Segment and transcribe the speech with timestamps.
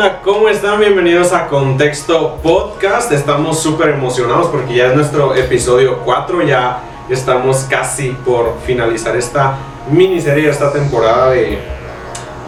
[0.00, 0.22] ¿qué onda?
[0.22, 0.80] ¿Cómo están?
[0.80, 3.12] Bienvenidos a Contexto Podcast.
[3.12, 6.80] Estamos súper emocionados porque ya es nuestro episodio 4, ya
[7.10, 9.58] estamos casi por finalizar esta
[9.90, 11.58] miniserie, esta temporada de,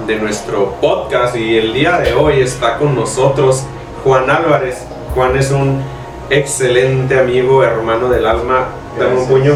[0.07, 3.65] de nuestro podcast y el día de hoy está con nosotros
[4.03, 4.87] Juan Álvarez.
[5.15, 5.83] Juan es un
[6.31, 8.69] excelente amigo, hermano del alma.
[8.99, 9.55] Dame un puño.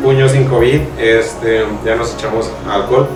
[0.00, 0.80] Puño sin COVID.
[0.98, 3.08] Este, ya nos echamos alcohol.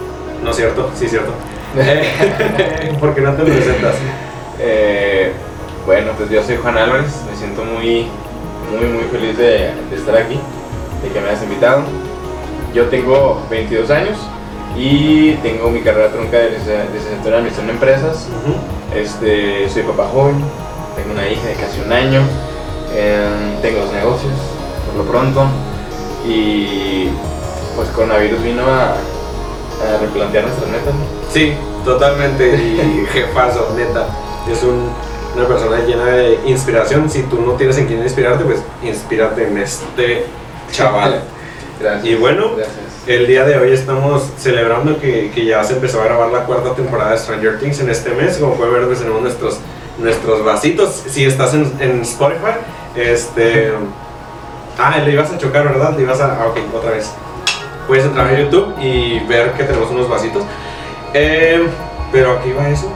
[0.43, 0.91] ¿No es cierto?
[0.97, 1.33] Sí, es cierto.
[3.01, 3.95] ¿Por qué no te presentas?
[4.59, 5.33] Eh,
[5.85, 8.07] bueno, pues yo soy Juan Álvarez, me siento muy,
[8.75, 10.39] muy, muy feliz de, estar aquí,
[11.03, 11.83] de que me hayas invitado.
[12.75, 14.19] Yo tengo 22 años
[14.77, 18.29] y tengo mi carrera trunca de licenciatura en administración de empresas.
[18.95, 20.43] este, soy papá joven,
[20.97, 22.23] tengo una hija de casi un año,
[22.95, 24.33] em, tengo dos negocios
[24.87, 25.47] por lo pronto
[26.27, 27.09] y
[27.77, 30.95] pues coronavirus vino a, a replantear nuestras metas.
[31.33, 31.53] Sí,
[31.85, 32.55] totalmente.
[32.55, 34.07] Y jefazo, neta.
[34.51, 37.09] Es una persona llena de inspiración.
[37.11, 40.27] Si tú no tienes en quién inspirarte, pues inspírate en este
[40.73, 41.23] chaval.
[41.81, 42.05] Gracias.
[42.05, 42.53] Y bueno,
[43.07, 46.75] el día de hoy estamos celebrando que, que, ya se empezó a grabar la cuarta
[46.75, 48.39] temporada de Stranger Things en este mes.
[48.39, 49.59] Como pueden ver, pues tenemos nuestros,
[49.99, 51.05] nuestros vasitos.
[51.07, 52.59] Si estás en, en Spotify,
[52.97, 53.73] este.
[54.79, 55.95] Ah, le ibas a chocar, ¿verdad?
[55.97, 56.41] Le ibas a.
[56.41, 57.11] Ah, ok, otra vez.
[57.87, 60.43] Puedes entrar a YouTube y ver que tenemos unos vasitos.
[61.15, 61.67] Eh,
[62.13, 62.91] pero aquí va eso.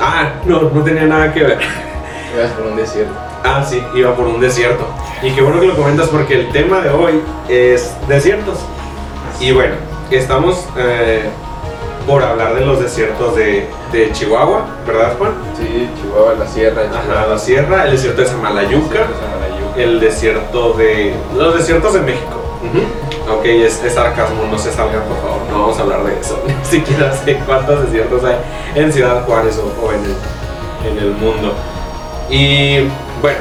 [0.00, 1.58] Ah, no, no tenía nada que ver.
[2.34, 3.14] Ibas por un desierto.
[3.44, 4.86] Ah, sí, iba por un desierto.
[5.22, 8.58] Y qué bueno que lo comentas porque el tema de hoy es desiertos.
[9.38, 9.74] Y bueno,
[10.10, 11.28] estamos eh,
[12.06, 15.32] por hablar de los desiertos de, de, Chihuahua, ¿verdad, Juan?
[15.58, 16.82] Sí, Chihuahua, la sierra.
[16.90, 19.06] Ajá, la sierra, el desierto de Samalayuca,
[19.76, 21.14] el desierto de.
[21.36, 22.40] los desiertos de México.
[23.30, 26.42] Ok, es, sarcasmo, no se salgan por favor, no vamos a hablar de eso.
[26.46, 28.36] Ni siquiera sé cuántos desiertos hay
[28.74, 31.54] en Ciudad Juárez o, en, el, mundo.
[32.28, 32.80] Y
[33.22, 33.40] bueno,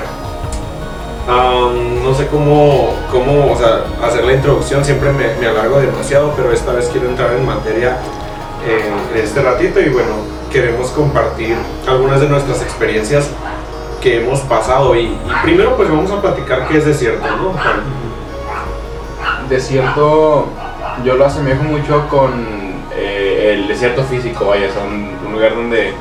[2.01, 6.72] no sé cómo, cómo o sea, hacer la introducción, siempre me, alargo demasiado, pero esta
[6.72, 7.97] vez quiero entrar en materia
[8.66, 10.11] en este ratito y bueno,
[10.49, 13.27] queremos compartir algunas de nuestras experiencias
[14.01, 17.53] que hemos pasado y, y primero pues vamos a platicar qué es desierto, ¿no?
[19.49, 20.47] Desierto
[21.03, 22.31] yo lo asemejo mucho con
[22.95, 25.93] eh, el desierto físico, vaya, son un lugar donde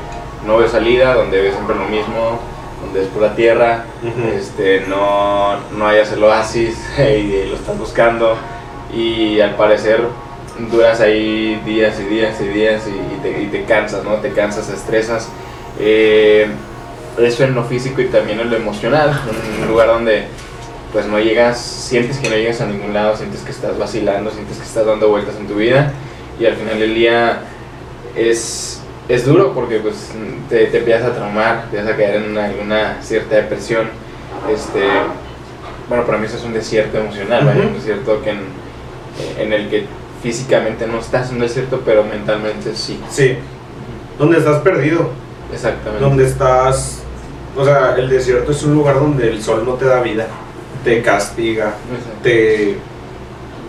[0.45, 2.39] no ves salida, donde ves siempre lo mismo,
[2.83, 3.85] donde es pura tierra,
[4.35, 8.37] este, no, no hayas el oasis y lo estás buscando
[8.93, 10.01] y al parecer
[10.71, 14.15] duras ahí días y días y días y, te, te, cansas, ¿no?
[14.15, 15.29] Te cansas, te estresas.
[15.79, 16.47] Eh,
[17.17, 19.19] eso en lo físico y también en lo emocional,
[19.61, 20.27] un lugar donde
[20.93, 24.57] pues no llegas, sientes que no llegas a ningún lado, sientes que estás vacilando, sientes
[24.57, 25.91] que estás dando vueltas en tu vida
[26.39, 27.41] y al final del día
[28.15, 30.11] es, es duro porque pues
[30.49, 33.87] te, te empiezas a traumar, te vas a caer en una, cierta depresión.
[34.53, 34.83] Este,
[35.89, 38.29] bueno, para mí eso es un desierto emocional, un desierto que
[39.41, 39.87] en, el que
[40.21, 43.01] físicamente no estás en un desierto, pero mentalmente sí.
[43.09, 43.35] Sí,
[44.19, 45.09] donde estás perdido.
[45.51, 46.03] Exactamente.
[46.03, 47.01] Donde estás,
[47.57, 50.27] o sea, el desierto es un lugar donde el sol no te da vida
[50.83, 51.75] te castiga,
[52.21, 52.77] te...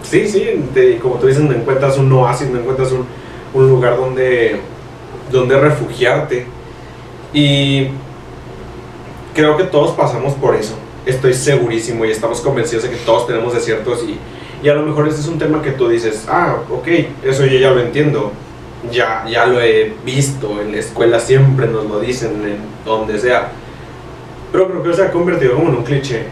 [0.02, 3.06] Sí, sí, te, como tú dices, no encuentras un oasis, no encuentras un,
[3.54, 4.60] un lugar donde,
[5.32, 6.47] donde refugiarte.
[7.32, 7.88] Y
[9.34, 10.74] creo que todos pasamos por eso.
[11.06, 14.19] Estoy segurísimo y estamos convencidos de que todos tenemos desiertos y,
[14.64, 16.88] y a lo mejor este es un tema que tú dices, ah, ok,
[17.24, 18.32] eso yo ya lo entiendo,
[18.91, 23.53] ya, ya lo he visto, en la escuela siempre nos lo dicen, en donde sea.
[24.53, 26.24] Pero creo que se ha convertido como en un cliché.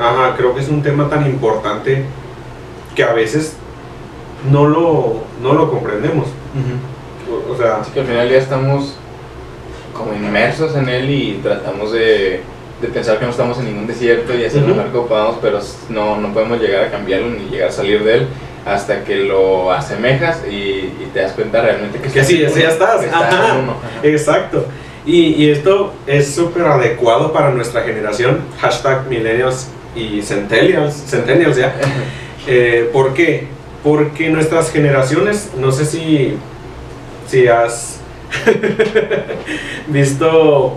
[0.00, 2.04] Ajá, creo que es un tema tan importante
[2.94, 3.56] que a veces
[4.50, 6.28] no lo, no lo comprendemos.
[7.50, 7.80] o, sea...
[7.92, 8.96] que al final ya estamos
[9.96, 12.42] como inmersos en él y tratamos de,
[12.80, 15.60] de pensar que no estamos en ningún desierto y hacer lo mejor que podamos, pero
[15.88, 18.28] no, no podemos llegar a cambiarlo ni llegar a salir de él
[18.64, 23.04] hasta que lo asemejas y, te das cuenta realmente que, que sí, ya estás.
[24.02, 24.66] Exacto.
[25.04, 31.74] Y, esto es súper adecuado para nuestra generación, hashtag millennials y centennials, centennials ya.
[32.44, 33.46] Eh, ¿Por qué?
[33.84, 36.36] Porque nuestras generaciones, no sé si,
[37.28, 38.00] si has
[39.86, 40.76] visto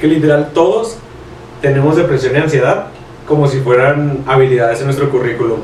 [0.00, 0.96] que literal todos
[1.60, 2.86] tenemos depresión y ansiedad
[3.26, 5.60] como si fueran habilidades en nuestro currículum.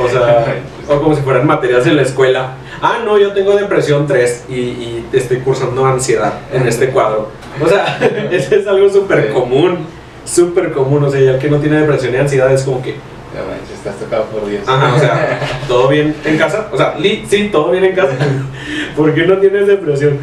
[0.00, 0.44] O sea,
[0.88, 2.52] o como si fueran materias en la escuela
[2.82, 7.30] ah, no, yo tengo depresión 3 y, y estoy cursando ansiedad en este cuadro.
[7.62, 7.98] O sea,
[8.30, 9.78] eso es algo súper común,
[10.24, 11.04] súper común.
[11.04, 12.96] O sea, ya el que no tiene depresión y ansiedad es como que...
[13.34, 14.62] Ya manches, estás tocado por Dios.
[14.66, 16.68] Ajá, o sea, ¿todo bien en casa?
[16.72, 16.96] O sea,
[17.28, 18.14] sí, todo bien en casa.
[18.96, 20.18] ¿Por qué no tienes depresión?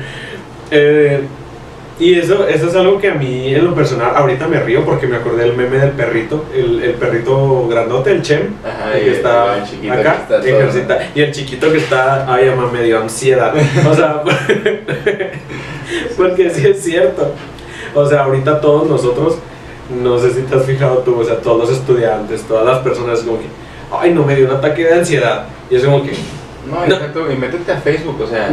[0.71, 1.21] Eh,
[1.97, 5.07] y eso, eso es algo que a mí en lo personal, ahorita me río porque
[5.07, 9.11] me acordé del meme del perrito, el, el perrito grandote, el Chem, Ajá, el que
[9.11, 12.83] está el acá, que está todo, ejercita, y el chiquito que está, ay, ama, me
[12.83, 13.53] dio ansiedad.
[13.89, 14.21] O sea,
[16.17, 17.31] porque sí es cierto.
[17.93, 19.37] O sea, ahorita todos nosotros,
[19.89, 23.19] no sé si te has fijado tú, o sea, todos los estudiantes, todas las personas,
[23.21, 23.45] como que,
[23.97, 25.45] ay, no, me dio un ataque de ansiedad.
[25.69, 26.11] Y es como que,
[26.69, 26.93] No, No.
[26.93, 28.49] exacto, y métete a Facebook, o sea,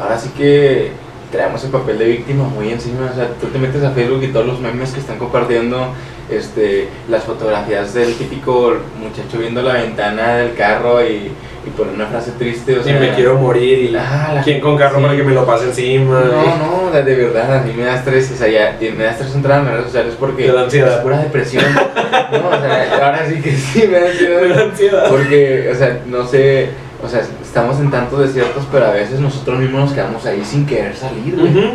[0.00, 0.92] ahora sí que
[1.30, 4.28] traemos el papel de víctima muy encima, o sea, tú te metes a Facebook y
[4.28, 5.88] todos los memes que están compartiendo,
[6.28, 11.30] este, las fotografías del típico muchacho viendo la ventana del carro y,
[11.66, 12.98] y pone una frase triste, o y sea...
[12.98, 15.02] me quiero morir, y Ah, la ¿quién con carro sí.
[15.02, 16.20] para que me lo pase encima?
[16.20, 19.34] No, no, de, verdad, a mí me da estrés, o sea, ya, me da estrés
[19.34, 20.96] entrar en redes sociales porque da ansiedad.
[20.96, 21.64] es pura depresión.
[21.74, 24.40] no, o sea, ahora sí que sí me da ansiedad.
[24.48, 25.08] Me da ansiedad.
[25.10, 26.70] Porque, o sea, no sé,
[27.04, 30.66] o sea, estamos en tantos desiertos, pero a veces nosotros mismos nos quedamos ahí sin
[30.66, 31.72] querer salir, güey.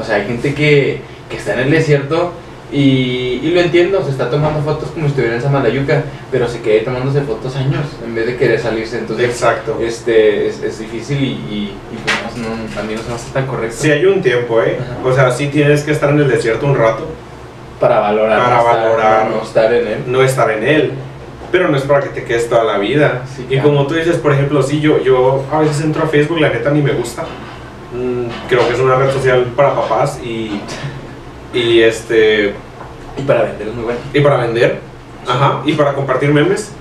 [0.00, 2.32] O sea, hay gente que, que está en el desierto
[2.70, 6.60] y, y lo entiendo, se está tomando fotos como si estuviera en Samalayuca, pero se
[6.60, 8.98] queda tomándose fotos años en vez de querer salirse.
[8.98, 9.78] Entonces, Exacto.
[9.80, 13.14] este, es, es difícil y, y, y pues no, no, a mí no se me
[13.14, 13.76] hace tan correcto.
[13.80, 14.78] Sí hay un tiempo, ¿eh?
[14.80, 15.08] Ajá.
[15.08, 17.06] O sea, sí tienes que estar en el desierto un rato,
[17.80, 19.30] Para valorar, Para no estar- valorar.
[19.30, 19.98] no estar en él.
[20.06, 20.92] no estar en él.
[21.50, 23.22] Pero no es para que te quedes toda la vida.
[23.34, 23.68] Sí, y claro.
[23.68, 26.70] como tú dices, por ejemplo, sí, yo, yo a veces entro a Facebook, la neta
[26.70, 27.22] ni me gusta.
[27.94, 30.60] Mm, creo que es una red social para papás y,
[31.54, 32.52] y este
[33.16, 34.00] Y para vender es muy bueno.
[34.12, 34.80] y para vender,
[35.26, 36.72] ajá, y para compartir memes.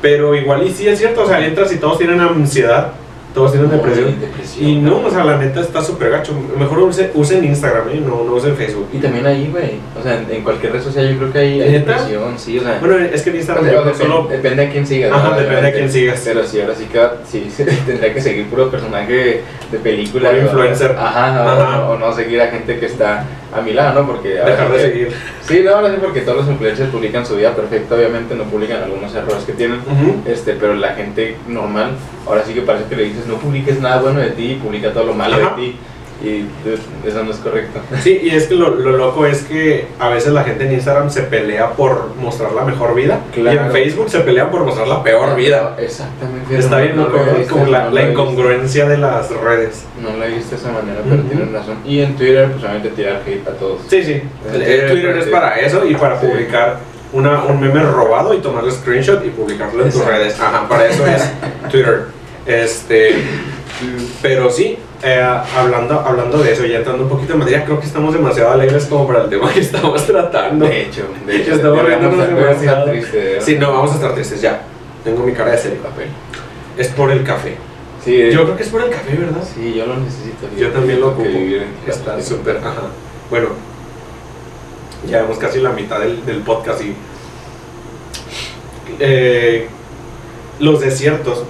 [0.00, 2.92] Pero igual y sí es cierto, o sea, entras y todos tienen ansiedad,
[3.34, 4.14] todos tienen depresión.
[4.60, 6.32] Y no, o sea, la neta está súper gacho.
[6.56, 8.00] Mejor use- usen Instagram, ¿eh?
[8.00, 8.88] no, no usen Facebook.
[8.92, 9.80] Y también ahí, güey.
[9.98, 12.62] O sea, en, en cualquier red social yo creo que hay, hay depresión, sí, o
[12.62, 12.78] sea.
[12.78, 14.28] Bueno, es que en o Instagram sea, creo depende, solo...
[14.28, 15.12] depende a quién sigas.
[15.12, 15.30] Ajá, ¿no?
[15.30, 15.78] depende a Obviamente.
[15.78, 16.22] quién sigas.
[16.24, 19.42] Pero sí, ahora sí que sí, tendría que seguir puro personaje
[19.72, 20.30] de película.
[20.30, 20.92] Puro influencer.
[20.92, 21.86] Ajá, Ajá.
[21.88, 23.24] O, o no seguir a gente que está
[23.54, 24.06] a mi lado, ¿no?
[24.06, 24.38] Porque.
[24.40, 25.08] ahora Dejar de que- seguir.
[25.42, 28.82] Sí, no, ahora sí, porque todos los influencers publican su vida perfecta, obviamente no publican
[28.82, 29.80] algunos errores que tienen.
[30.26, 31.92] Este, pero la gente normal,
[32.26, 35.04] ahora sí que parece que le dices no publiques nada bueno de ti, publica todo
[35.04, 35.54] lo malo Ajá.
[35.56, 35.76] de ti.
[36.24, 37.80] Y pues, eso no es correcto.
[38.02, 41.10] Sí, y es que lo, lo loco es que a veces la gente en Instagram
[41.10, 45.02] se pelea por mostrar la mejor vida y en Facebook se pelean por mostrar la
[45.02, 45.76] peor vida.
[45.78, 46.58] Exactamente.
[46.58, 46.96] Está bien
[47.50, 49.84] como la, no la incongruencia de las redes.
[50.02, 51.76] No lo he visto de esa manera, pero tienen razón.
[51.84, 53.80] Y en Twitter, pues obviamente tirar hate a todos.
[53.88, 54.22] Sí, sí.
[54.52, 56.26] El Twitter es para eso y para Sí.
[56.26, 56.78] publicar
[57.12, 60.40] una, un meme robado y tomarle screenshot y publicarlo en tus redes.
[60.40, 61.22] Ajá, para eso es
[61.70, 62.06] Twitter.
[62.46, 63.14] Este,
[64.22, 65.22] pero sí, eh,
[65.56, 68.86] hablando, hablando de eso, ya entrando un poquito en materia, creo que estamos demasiado alegres
[68.86, 70.64] como para el tema que estamos tratando.
[70.66, 72.90] De hecho, de hecho, Estamos riéndonos demasiado.
[72.90, 73.44] tristes, ¿no?
[73.44, 74.62] Sí, no, vamos a estar tristes ya.
[75.04, 75.82] Tengo mi cara de serio.
[75.82, 76.08] papel.
[76.78, 77.56] Es por el café.
[78.04, 79.42] Sí, Yo creo que es por el café, ¿verdad?
[79.54, 80.46] sí, yo lo necesito.
[80.58, 81.28] Yo también lo ocupo.
[81.86, 82.72] Está súper, ajá.
[83.30, 83.48] Bueno,
[85.08, 86.94] ya vemos casi la mitad del, del podcast y
[89.00, 89.68] eh,
[90.60, 91.44] los desiertos,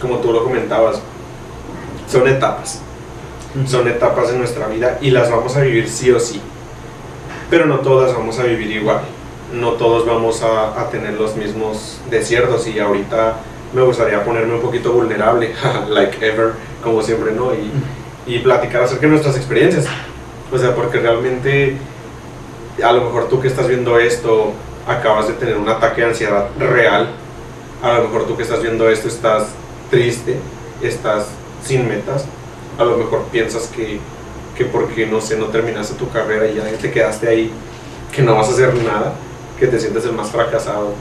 [0.00, 1.00] como tú lo comentabas,
[2.08, 2.82] son etapas.
[3.66, 6.40] Son etapas en nuestra vida y las vamos a vivir sí o sí.
[7.50, 9.00] Pero no todas vamos a vivir igual.
[9.52, 13.36] No todos vamos a, a tener los mismos desiertos y ahorita
[13.72, 15.54] me gustaría ponerme un poquito vulnerable,
[15.88, 16.52] like ever,
[16.82, 17.52] como siempre, ¿no?
[17.54, 17.70] Y,
[18.26, 19.86] y platicar acerca de nuestras experiencias.
[20.52, 21.76] O sea, porque realmente
[22.82, 24.52] a lo mejor tú que estás viendo esto
[24.86, 27.08] acabas de tener un ataque de ansiedad real.
[27.82, 29.48] A lo mejor tú que estás viendo esto estás
[29.90, 30.38] triste,
[30.82, 31.28] estás
[31.64, 32.24] sin metas.
[32.80, 34.00] A lo mejor piensas que,
[34.56, 37.52] que porque no sé, no terminaste tu carrera y ya te quedaste ahí,
[38.10, 39.12] que no vas a hacer nada,
[39.58, 40.94] que te sientes el más fracasado.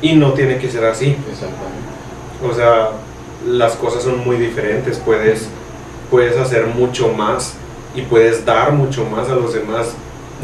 [0.00, 1.16] Y no tiene que ser así.
[1.28, 2.46] Exactamente.
[2.48, 2.90] O sea,
[3.44, 4.98] las cosas son muy diferentes.
[4.98, 5.48] Puedes,
[6.08, 7.54] puedes hacer mucho más
[7.96, 9.88] y puedes dar mucho más a los demás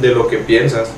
[0.00, 0.90] de lo que piensas.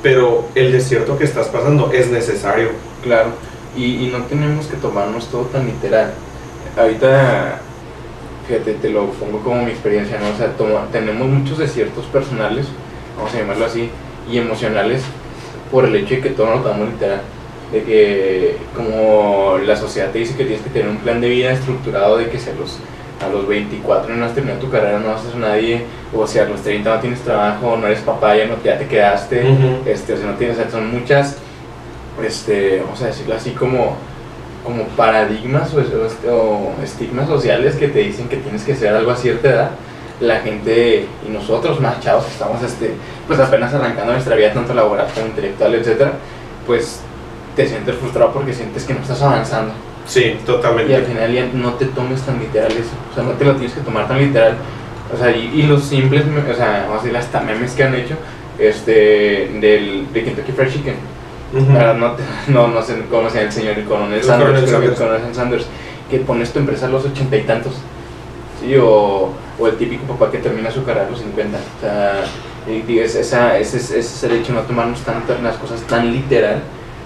[0.00, 2.68] Pero el desierto que estás pasando es necesario.
[3.02, 3.30] Claro,
[3.76, 6.12] y, y no tenemos que tomarnos todo tan literal.
[6.76, 7.62] Ahorita,
[8.48, 10.28] fíjate, te lo pongo como mi experiencia, ¿no?
[10.30, 12.66] O sea, toma- tenemos muchos desiertos personales,
[13.16, 13.90] vamos a llamarlo así,
[14.30, 15.02] y emocionales,
[15.70, 17.20] por el hecho de que todo lo tomamos literal.
[17.72, 21.50] De que, como la sociedad te dice que tienes que tener un plan de vida
[21.52, 22.78] estructurado, de que si a los,
[23.24, 25.82] a los 24 no has terminado tu carrera, no vas a ser nadie,
[26.14, 28.86] o si a los 30 no tienes trabajo, no eres papá, ya, no, ya te
[28.86, 29.40] quedaste
[29.86, 31.38] este, o sea, no tienes, sea, son muchas,
[32.24, 33.96] este, vamos a decirlo así, como,
[34.66, 35.78] como paradigmas o,
[36.30, 39.70] o- o estigmas sociales que te dicen que tienes que hacer algo a cierta edad.
[40.20, 42.92] La gente y nosotros más chavos que estamos este,
[43.26, 46.12] pues apenas arrancando nuestra vida tanto laboral como intelectual, etcétera,
[46.66, 47.00] pues
[47.54, 49.72] te sientes frustrado porque sientes que no estás avanzando.
[50.06, 51.02] Sí, Y al totalmente.
[51.02, 52.92] final ya no te tomes tan literal eso.
[53.10, 54.54] O sea, no te lo tienes que tomar tan literal
[55.12, 57.94] O sea, y, y los simples, o sea, vamos a decir, hasta memes que han
[57.94, 58.14] hecho,
[58.58, 60.94] este, del, de Kentucky Fried Chicken.
[62.48, 65.34] No, no, no se llama el señor, el coronel El Sanders, coronel que el coronel
[65.34, 65.66] Sanders,
[66.10, 67.74] que pones tu empresa a los ochenta y tantos.
[68.60, 71.58] Sí, o, o el típico papá que termina su carrera a los 50.
[71.58, 72.24] O sea,
[73.04, 76.12] es- esa, ese, es- ese es el hecho de no tomarnos tanto, las cosas tan
[76.12, 76.62] literal,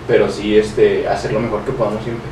[0.08, 2.26] pero sí este, hacer lo mejor que podamos siempre.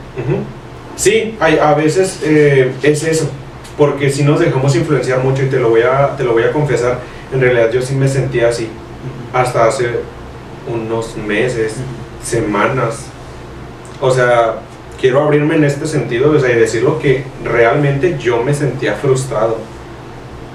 [0.96, 3.28] Sí, hay, a veces eh, es eso,
[3.76, 6.52] porque si nos dejamos influenciar mucho y te lo, voy a, te lo voy a
[6.52, 6.98] confesar,
[7.32, 8.68] en realidad yo sí me sentía así
[9.32, 9.90] hasta hace
[10.66, 11.74] unos meses,
[12.22, 13.06] semanas.
[14.00, 14.56] O sea,
[15.00, 19.58] quiero abrirme en este sentido o sea, y decirlo que realmente yo me sentía frustrado.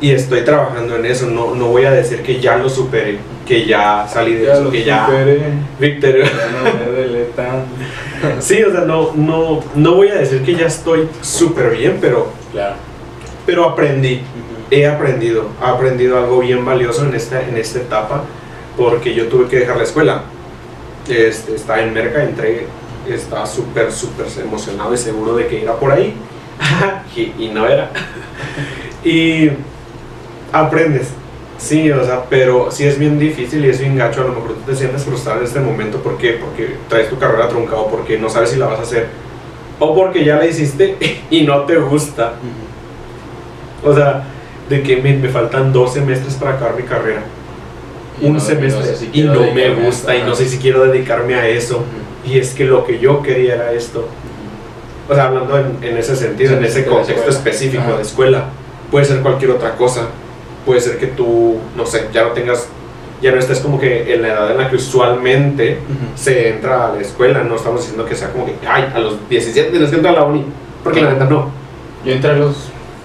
[0.01, 3.65] Y estoy trabajando en eso, no, no voy a decir que ya lo superé, que
[3.65, 5.07] ya salí de eso, que ya...
[5.79, 8.33] Víctor, no.
[8.41, 12.27] Sí, o sea, no, no, no voy a decir que ya estoy súper bien, pero,
[12.51, 12.75] Claro.
[13.45, 14.21] pero aprendí,
[14.71, 18.23] he aprendido, he aprendido algo bien valioso en esta, en esta etapa,
[18.77, 20.23] porque yo tuve que dejar la escuela.
[21.07, 22.67] Este, estaba en Merca, entré,
[23.09, 26.15] estaba súper, súper emocionado y seguro de que era por ahí,
[27.15, 27.91] y, y no era.
[29.03, 29.49] y
[30.51, 31.09] aprendes,
[31.57, 34.53] sí, o sea, pero sí es bien difícil y es bien gacho, a lo mejor
[34.53, 36.33] tú te sientes frustrado en este momento, ¿por qué?
[36.33, 39.07] Porque traes tu carrera truncada, o porque no sabes si la vas a hacer,
[39.79, 40.97] o porque ya la hiciste
[41.29, 42.33] y no te gusta.
[43.83, 44.23] O sea,
[44.69, 47.23] de que me, me faltan dos semestres para acabar mi carrera,
[48.21, 50.57] un no- semestre, no sé si y no me a gusta, y no sé si
[50.57, 52.31] quiero dedicarme a eso, Ujú.
[52.33, 54.07] y es que lo que yo quería era esto.
[55.09, 57.95] O sea, hablando en, en ese sentido, Sí, en ese contexto específico Ajá.
[57.97, 58.45] de escuela,
[58.91, 60.07] puede ser cualquier otra cosa.
[60.65, 62.67] Puede ser que tú, no sé, ya no tengas,
[63.21, 66.17] ya no estés como que en la edad en la que usualmente Ujú.
[66.17, 67.43] se entra a la escuela.
[67.43, 70.19] No estamos diciendo que sea como que, ay, a los 17 tienes que entrar a
[70.19, 70.45] la uni.
[70.85, 71.49] Porque la neta no.
[72.05, 72.55] Yo entré a los,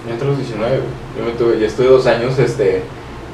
[0.05, 0.89] yo entré a los 19, güey.
[1.17, 2.83] Yo, me tuve, yo estuve dos años este,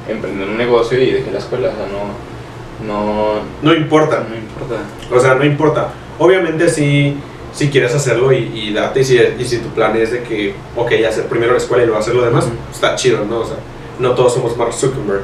[0.08, 1.68] emprendiendo un negocio y dejé la escuela.
[1.68, 4.24] O sea, no, no, No importa.
[4.28, 4.82] no importa.
[5.14, 5.88] O sea, no importa.
[6.18, 7.16] Obviamente si,
[7.52, 10.54] si quieres hacerlo y, y date, y si, y si tu plan es de que,
[10.76, 13.40] ok, hacer primero la escuela y luego hacer lo demás, está chido, ¿no?
[13.40, 13.56] O sea,
[13.98, 15.22] no todos somos Mark Zuckerberg.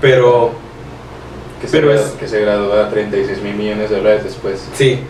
[0.00, 0.52] Pero
[1.60, 4.64] Que se, Pero es- que se gradúa a 36 mil millones de dólares después.
[4.74, 5.00] sí,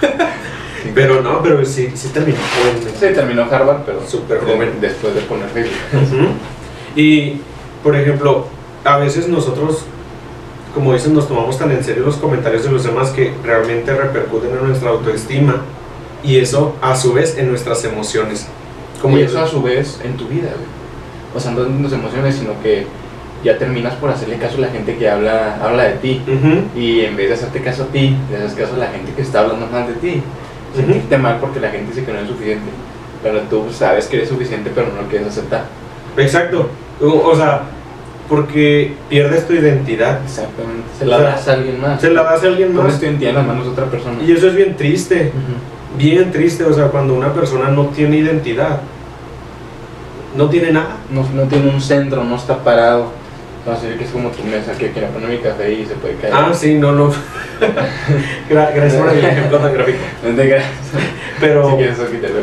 [0.94, 2.92] pero no, pero sí, sí terminó joven.
[2.98, 4.78] Sí, terminó Harvard, pero Súper joven.
[4.80, 6.30] después de poner Facebook.
[6.96, 7.40] Y,
[7.82, 8.46] por ejemplo,
[8.84, 9.84] a veces nosotros,
[10.74, 14.50] como dicen, nos tomamos tan en serio los comentarios de los demás que realmente repercuten
[14.50, 15.62] en nuestra autoestima
[16.22, 18.46] y eso, a su vez, en nuestras emociones.
[19.00, 20.68] Como y yo- eso a su vez en tu vida, güey.
[21.34, 22.86] O sea, no en tus emociones, sino que
[23.44, 26.20] ya terminas por hacerle caso a la gente que habla, habla de ti.
[26.26, 26.78] Ujú.
[26.78, 29.22] Y en vez de hacerte caso a ti, le haces caso a la gente que
[29.22, 30.22] está hablando mal de ti.
[30.76, 32.70] Sentirte mal porque la gente dice que no es suficiente.
[33.22, 35.64] Pero tú sabes que eres suficiente, pero no lo quieres aceptar.
[36.16, 36.68] Exacto.
[37.02, 37.62] O, o sea,
[38.28, 40.20] porque pierdes tu identidad.
[40.24, 40.82] Exactamente.
[40.98, 42.00] Se la O sea, das a alguien más.
[42.00, 43.00] Se la das a alguien Pones más.
[43.00, 44.22] tu identidad en las manos de otra persona.
[44.22, 45.32] Y eso es bien triste.
[45.98, 46.64] Bien triste.
[46.64, 48.80] O sea, cuando una persona no tiene identidad,
[50.36, 50.96] no tiene nada.
[51.10, 53.18] no, no tiene un centro, no está parado.
[53.70, 56.14] A ser que es como tu mesa, que quiero poner mi café y se puede
[56.14, 56.32] caer.
[56.34, 57.10] Ah, sí, no, no.
[58.50, 59.98] Gra- Gracias por el ejemplo tan gráfico.
[60.24, 60.64] No te creas.
[61.40, 61.70] Pero.
[61.70, 62.34] Si quieres, quítalo.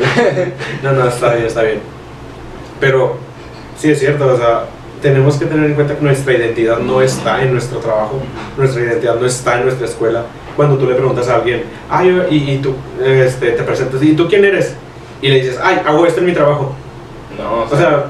[0.84, 1.80] No, no, está bien, está bien.
[2.80, 3.18] Pero
[3.78, 4.66] sí es cierto, o sea,
[5.02, 8.20] tenemos que tener en cuenta que nuestra identidad no está en nuestro trabajo,
[8.58, 10.24] nuestra identidad no está en nuestra escuela.
[10.56, 14.28] Cuando tú le preguntas a alguien, ay, y, y tú este, te presentas, ¿y tú
[14.28, 14.74] quién eres?
[15.22, 16.74] Y le dices, ay, hago esto en mi trabajo.
[17.38, 18.06] No, O sea,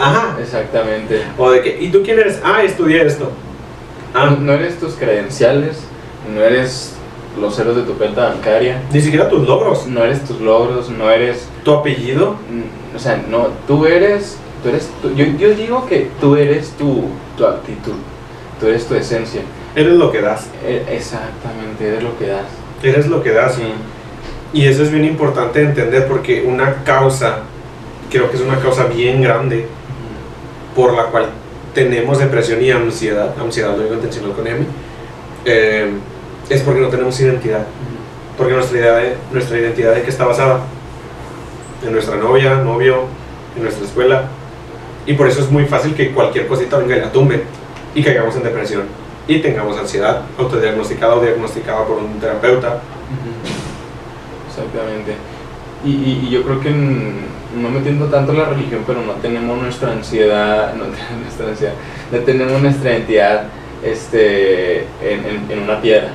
[0.00, 0.36] ajá.
[0.40, 1.22] exactamente.
[1.36, 2.40] O de que, ¿y tú quién eres?
[2.42, 3.30] Ah, estudié esto.
[4.14, 5.78] Ah, No, no eres tus credenciales,
[6.34, 6.94] no eres
[7.38, 11.10] los ceros de tu cuenta bancaria, ni siquiera tus logros, no eres tus logros, no
[11.10, 11.48] eres.
[11.64, 12.32] tu apellido.
[12.50, 14.38] mm, O sea, no, tú eres.
[14.64, 17.04] Tú eres tú- yo, yo digo que tú eres tu,
[17.36, 17.92] tu actitud,
[18.58, 19.42] tú eres tu esencia.
[19.76, 22.46] Eres lo que das, E- Exactamente, eres lo que das.
[22.82, 23.58] eres lo que das.
[24.54, 27.40] Y eso es bien importante entender porque una causa,
[28.10, 29.66] creo que es una causa bien grande
[30.74, 31.26] por la cual
[31.74, 34.64] tenemos depresión y ansiedad, ansiedad lo digo intencional con M,
[35.44, 35.90] eh,
[36.48, 37.66] es porque no tenemos identidad.
[38.38, 40.60] Porque nuestra, idea de, nuestra identidad de qué está basada
[41.84, 43.02] en nuestra novia, novio,
[43.56, 44.22] en nuestra escuela.
[45.06, 47.42] Y por eso es muy fácil que cualquier cosita venga y la tumbe
[47.94, 48.82] y caigamos en depresión
[49.28, 52.80] y tengamos ansiedad autodiagnosticada o diagnosticada por un terapeuta.
[54.48, 55.14] Exactamente.
[55.84, 59.60] Y, y- y yo creo que en- no metiendo tanto la religión, pero no tenemos
[59.60, 61.72] nuestra ansiedad, no tenemos nuestra ansiedad,
[62.12, 63.44] no tenemos nuestra identidad
[63.82, 66.08] este, en, en- en una piedra.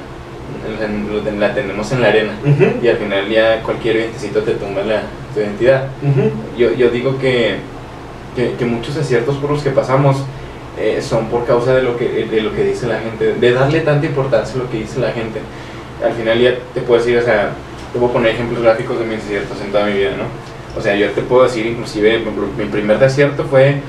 [0.82, 2.32] En- la tenemos en la arena.
[2.44, 5.04] Ujú, Y al final ya cualquier vientecito te tumba la,
[5.34, 5.88] tu identidad.
[6.02, 7.58] ujú, Yo, yo digo que
[8.36, 10.18] que, que muchos desiertos por los que pasamos
[10.78, 13.82] eh, son por causa de lo, que, de lo que dice la gente, de darle
[13.82, 15.42] tanta importancia a lo que dice la gente.
[16.04, 17.52] Al final ya te puedo decir, o sea,
[17.92, 20.80] te puedo poner ejemplos gráficos de mis desiertos en toda mi vida, ¿no?
[20.80, 22.24] O sea, yo te puedo decir, inclusive,
[22.58, 23.82] mi primer desierto fue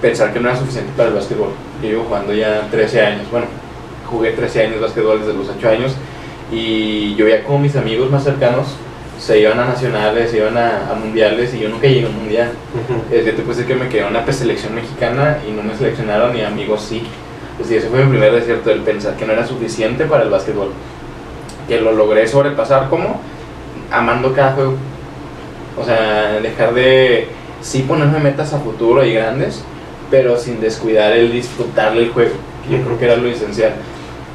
[0.00, 1.50] pensar que no era suficiente para el básquetbol.
[1.82, 3.46] Yo llevo jugando ya 13 años, bueno,
[4.08, 5.96] jugué 13 años básquetbol desde los 8 años
[6.52, 8.76] y yo veía como mis amigos más cercanos
[9.20, 12.52] se iban a nacionales, se iban a, mundiales y yo nunca llegué a un mundial.
[12.74, 16.34] Uh yo te decir que me quedé en una preselección mexicana y no me seleccionaron
[16.36, 17.02] y amigos sí.
[17.58, 20.72] Pues ese fue mi primer desierto, el pensar que no era suficiente para el básquetbol.
[21.68, 23.20] Que lo logré sobrepasar como
[23.90, 24.74] amando cada juego.
[25.78, 27.28] O sea, dejar de
[27.60, 29.62] sí ponerme metas a futuro y grandes,
[30.10, 32.32] pero sin descuidar el disfrutar del juego,
[32.66, 33.74] que yo creo que era lo esencial.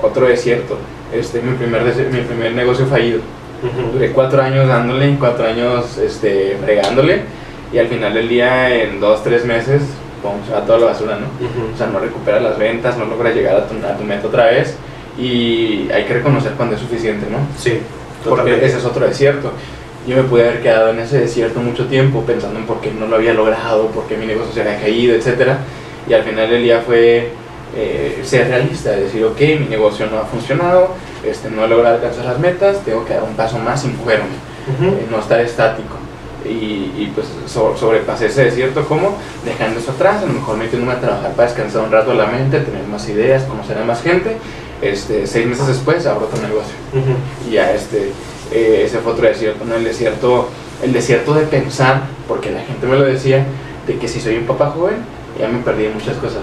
[0.02, 0.78] Otro desierto,
[1.12, 3.22] este, mi, primer, mi primer negocio fallido
[3.94, 7.22] Duré cuatro años dándole, cuatro años este, fregándole
[7.74, 9.82] y al final del día, en dos, tres meses,
[10.22, 11.28] pum, se va toda la basura, ¿no?
[11.74, 14.46] O sea, no recuperas las ventas, no logras llegar a tu, a tu meta otra
[14.46, 14.78] vez
[15.18, 17.38] y hay que reconocer cuando es suficiente, ¿no?
[17.58, 17.80] Sí,
[18.28, 19.52] porque ese es otro desierto.
[20.08, 23.08] Yo me pude haber quedado en ese desierto mucho tiempo pensando en por qué no
[23.08, 25.54] lo había logrado, por qué mi negocio se había caído, etc.
[26.08, 27.30] Y al final del día fue
[27.76, 30.90] eh, ser realista, decir, ok, mi negocio no ha funcionado,
[31.26, 34.36] este, no he logrado alcanzar las metas, tengo que dar un paso más y moverme,
[34.82, 35.96] eh, no estar estático.
[36.46, 41.00] Y, y pues sobrepasé ese desierto como dejando eso atrás, a lo mejor metiéndome a
[41.00, 44.38] trabajar para descansar un rato la mente, tener más ideas, conocer a más gente.
[44.82, 46.76] Este, seis meses después abro otro negocio.
[47.48, 48.12] Y ya este,
[48.52, 49.76] eh, ese fue otro desierto, ¿no?
[49.76, 50.50] el desierto,
[50.84, 53.46] el desierto de pensar, porque la gente me lo decía,
[53.88, 54.98] de que si soy un papá joven,
[55.40, 56.42] ya me perdí muchas cosas.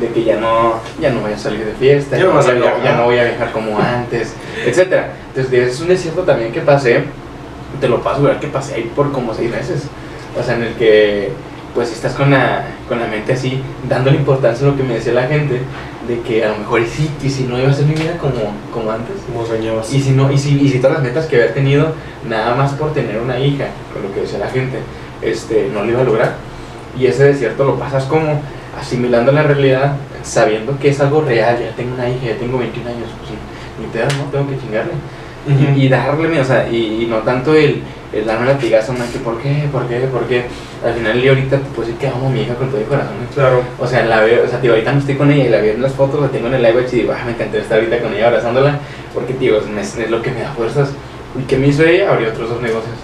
[0.00, 3.24] De que ya no, ya no voy a salir de fiesta, ya, no, voy a
[3.24, 4.34] viajar como antes,
[4.64, 5.06] etc.
[5.34, 7.04] Entonces, es un desierto también que pasé,
[7.80, 8.40] te lo paso, ¿verdad?
[8.40, 9.84] Que pasé ahí por como seis meses.
[10.38, 11.32] O sea, en el que,
[11.74, 15.12] pues, estás con la, con la mente así, dándole importancia a lo que me decía
[15.12, 15.60] la gente,
[16.08, 18.18] de que a lo mejor y sí, y si no iba a ser mi vida
[18.18, 19.16] como, como antes.
[19.26, 19.92] Como soñabas.
[19.92, 21.92] Y si, no, y, si, y si todas las metas que había tenido,
[22.28, 24.78] nada más por tener una hija, con lo que decía la gente,
[25.22, 26.53] este, no lo iba a lograr
[26.98, 28.40] y ese desierto lo pasas como
[28.78, 32.88] asimilando la realidad, sabiendo que es algo real, ya tengo una hija, ya tengo 21
[32.88, 33.30] años, pues
[33.80, 34.92] ni te das, no, tengo que chingarle.
[35.76, 39.68] y, darle, o sea, y, no tanto el, el darme latigazo, no, que por qué,
[39.70, 40.44] por qué, por qué.
[40.84, 42.86] Al final, y ahorita te puedo decir que amo a mi hija con todo mi
[42.86, 43.14] corazón.
[43.34, 43.62] Claro.
[43.78, 45.74] O sea, la veo, o sea, tío, ahorita no estoy con ella y la veo
[45.74, 48.00] en las fotos, la tengo en el iWatch y digo, ah, me encantaría estar ahorita
[48.00, 48.78] con ella abrazándola,
[49.12, 50.90] porque, tío, es, es lo que me da fuerzas.
[51.38, 52.10] ¿Y que me hizo ella?
[52.10, 52.96] Abrió otros dos negocios.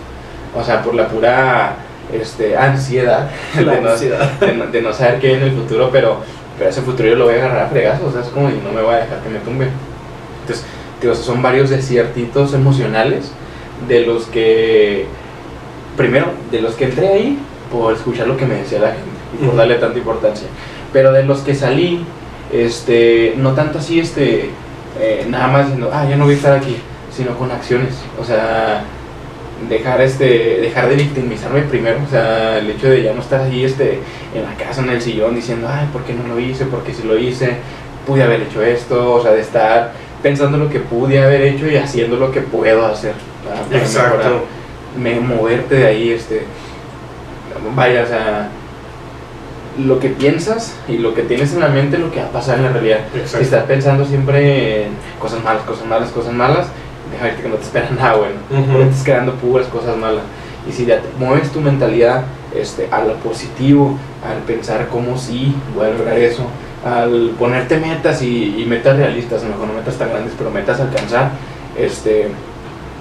[0.54, 1.76] O sea, por la pura
[2.12, 6.18] este, ansiedad, de, No, de, no, saber qué viene en el futuro, pero,
[6.58, 8.60] pero ese futuro yo lo voy a agarrar a fregazos, o sea, es como y
[8.64, 9.68] no me voy a dejar que me tumbe.
[10.42, 10.64] Entonces,
[11.00, 13.32] digo, son varios desiertitos emocionales
[13.88, 15.06] de los que,
[15.96, 17.38] primero, de los que entré ahí
[17.70, 20.48] por escuchar lo que me decía la gente y por darle tanta importancia,
[20.92, 22.04] pero de los que salí,
[22.52, 24.50] este, no tanto así, este,
[24.98, 26.76] eh, nada más diciendo, ah, ya no voy a estar aquí,
[27.14, 28.84] sino con acciones, o sea,
[29.68, 33.64] dejar este dejar de victimizarme primero o sea el hecho de ya no estar ahí
[33.64, 34.00] este
[34.34, 37.02] en la casa en el sillón diciendo ay por qué no lo hice porque si
[37.02, 37.56] lo hice
[38.06, 39.92] pude haber hecho esto o sea de estar
[40.22, 44.44] pensando lo que pude haber hecho y haciendo lo que puedo hacer para, exacto.
[44.98, 46.44] me, moverte de ahí este
[47.74, 48.48] vaya o sea
[49.78, 52.58] lo que piensas y lo que tienes en la mente lo que va a pasar
[52.58, 53.00] en la realidad.
[53.24, 56.66] Si estás pensando siempre en cosas malas cosas malas cosas malas
[57.10, 60.24] déjame que no te espera nada bueno, uh estás creando puras cosas malas.
[60.68, 65.54] Y si ya te mueves tu mentalidad este, a lo positivo, al pensar cómo sí
[65.74, 66.44] voy a lograr eso,
[66.84, 70.80] al ponerte metas y, metas realistas, a lo mejor no metas tan grandes, pero metas
[70.80, 71.30] a alcanzar,
[71.78, 72.28] este,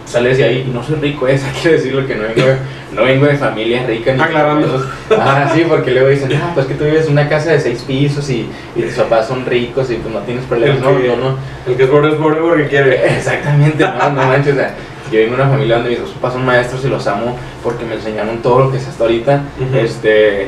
[0.10, 2.48] sales de ahí no soy rico, esa quiero decirlo que no vengo,
[2.94, 4.86] no vengo de familia rica ni Aclarando.
[5.12, 7.84] Ah, sí, porque luego dicen, ah, pues que tú vives en una casa de seis
[7.86, 10.80] pisos y, y tus papás son ricos y pues no tienes problemas.
[10.82, 11.38] no, yo no.
[11.68, 13.06] El que es pobre es pobre porque quiere.
[13.18, 14.76] Exactamente, no, no manches, o sea,
[15.12, 17.86] yo vengo de una familia donde mis dos papás son maestros y los amo porque
[17.86, 19.42] me enseñaron todo lo que sé hasta ahorita.
[19.76, 20.48] Este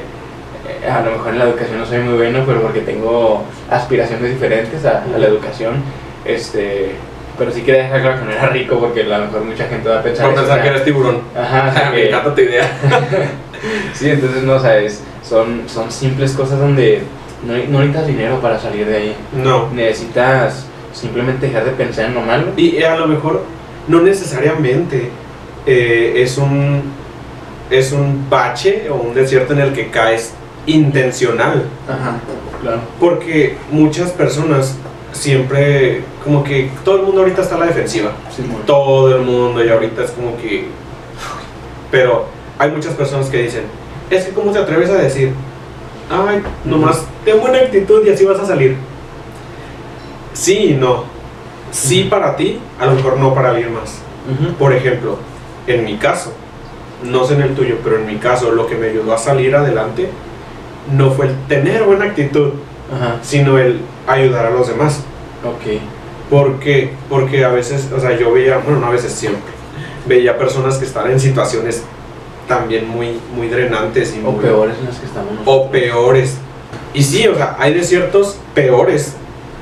[0.90, 4.86] a lo mejor en la educación no soy muy bueno, pero porque tengo aspiraciones diferentes
[4.86, 5.76] a, a la educación.
[6.26, 6.96] Este,
[7.42, 9.90] pero sí quería dejar claro que no era rico porque a lo mejor mucha gente
[9.90, 10.28] va a pensar.
[10.28, 11.22] Por pensar que eres tiburón.
[11.36, 12.72] Ajá, me encanta tu idea.
[13.96, 17.02] sí, entonces no sabes, son, son simples cosas donde
[17.44, 19.16] no, no, necesitas dinero para salir de ahí.
[19.34, 19.72] No.
[19.74, 22.50] Necesitas simplemente dejar de pensar en lo malo.
[22.58, 23.44] Y a lo mejor
[23.88, 25.10] no necesariamente
[25.66, 26.94] eh, es un
[27.72, 30.36] es un bache o un desierto en el que caes
[30.68, 31.64] intencional.
[31.90, 32.20] Ajá,
[32.62, 32.82] claro.
[33.00, 34.78] Porque muchas personas
[35.14, 38.12] siempre, como que todo el mundo ahorita está a la defensiva.
[38.66, 40.66] todo el mundo, y ahorita es como que.
[41.90, 42.26] Pero
[42.58, 43.64] hay muchas personas que dicen:
[44.10, 45.34] Es que, ¿cómo te atreves a decir
[46.12, 48.76] ay, nomás ten buena actitud y así vas a salir.
[50.34, 51.06] Sí y no.
[51.72, 54.00] Sí para ti, a lo mejor no para alguien más.
[54.60, 55.18] Por ejemplo,
[55.68, 56.34] en mi caso,
[57.04, 59.56] no sé en el tuyo, pero en mi caso lo que me ayudó a salir
[59.56, 60.10] adelante
[60.96, 62.52] no fue el tener buena actitud,
[63.22, 65.02] sino el ayudar a los demás.
[65.44, 65.80] Ok.
[66.30, 66.94] ¿Por qué?
[67.10, 69.52] Porque a veces, o sea, yo veía, bueno, no a veces siempre,
[70.06, 71.84] veía personas que están en situaciones
[72.48, 76.38] también muy, muy drenantes y o peores en las que estamos O peores.
[76.94, 79.16] Y sí, o sea, hay desiertos peores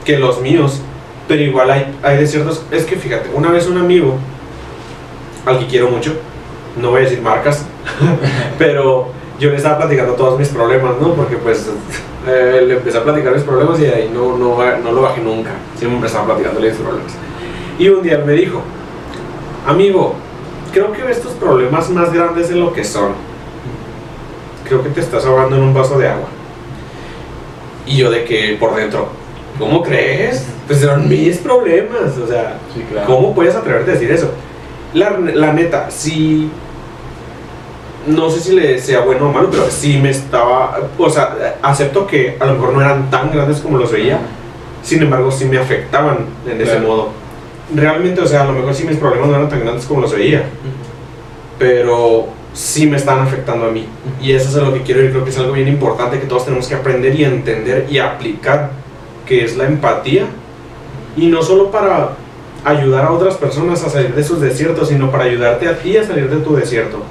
[0.06, 0.82] que los míos,
[1.28, 4.16] pero igual hay, hay desiertos, es que fíjate, una vez un amigo,
[5.46, 6.14] al que quiero mucho,
[6.82, 7.66] no voy a decir marcas,
[8.58, 11.14] pero yo le estaba platicando todos mis problemas, ¿no?
[11.14, 11.70] Porque pues
[12.28, 15.52] eh, le empecé a platicar mis problemas y ahí no, no, no lo bajé nunca,
[15.76, 17.14] siempre estaba platicándole mis problemas.
[17.78, 18.62] Y un día él me dijo,
[19.66, 20.16] amigo,
[20.74, 23.14] creo que ves tus problemas más grandes de lo que son.
[24.68, 26.28] Creo que te estás ahogando en un vaso de agua.
[27.86, 29.08] Y yo de que por dentro,
[29.58, 30.46] ¿cómo crees?
[30.68, 32.18] Pues eran mis problemas.
[32.18, 32.60] O sea,
[33.08, 34.32] ¿cómo puedes atreverte a decir eso?
[34.94, 36.52] La, la neta, sí.
[38.08, 40.80] No sé si le sea bueno o malo, pero sí me estaba.
[40.98, 44.20] O sea, acepto que a lo mejor no eran tan grandes como los veía.
[44.82, 47.10] Sin embargo, sí me afectaban en ese modo
[47.74, 50.12] realmente, o sea, a lo mejor sí mis problemas no eran tan grandes como los
[50.12, 50.44] veía,
[51.58, 53.86] pero sí me están afectando a mí.
[54.22, 56.26] Y eso es a lo que quiero ir, creo que es algo bien importante que
[56.26, 58.72] todos tenemos que aprender y entender y aplicar,
[59.26, 60.26] que es la empatía.
[61.16, 62.12] Y no solo para
[62.64, 66.04] ayudar a otras personas a salir de sus desiertos, sino para ayudarte a ti a
[66.04, 67.04] salir de tu desierto.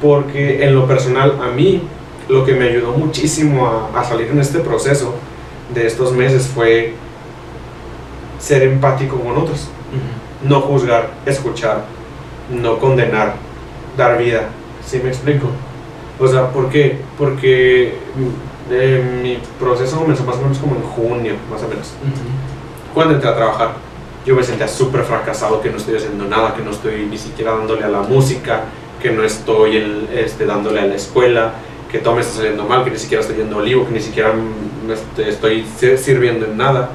[0.00, 1.82] Porque en lo personal, a mí,
[2.28, 5.14] lo que me ayudó muchísimo a, a salir en este proceso
[5.74, 6.94] de estos meses fue
[8.38, 9.68] ser empático con otros.
[10.42, 11.84] No juzgar, escuchar,
[12.50, 13.34] no condenar,
[13.96, 14.48] dar vida.
[14.84, 15.48] ¿Sí me explico?
[16.18, 16.98] O sea, ¿por qué?
[17.18, 21.92] Porque mm, mi proceso comenzó más o menos como en junio, más o menos.
[22.94, 23.74] Cuando entré a trabajar,
[24.26, 27.52] yo me sentía súper fracasado, que no estoy haciendo nada, que no estoy ni siquiera
[27.52, 28.64] dándole a la música,
[29.00, 31.54] que no estoy el, este, dándole a la escuela,
[31.90, 34.32] que todo me está saliendo mal, que ni siquiera estoy yendo olivo, que ni siquiera
[34.32, 35.64] mm, este, estoy
[35.96, 36.90] sirviendo en nada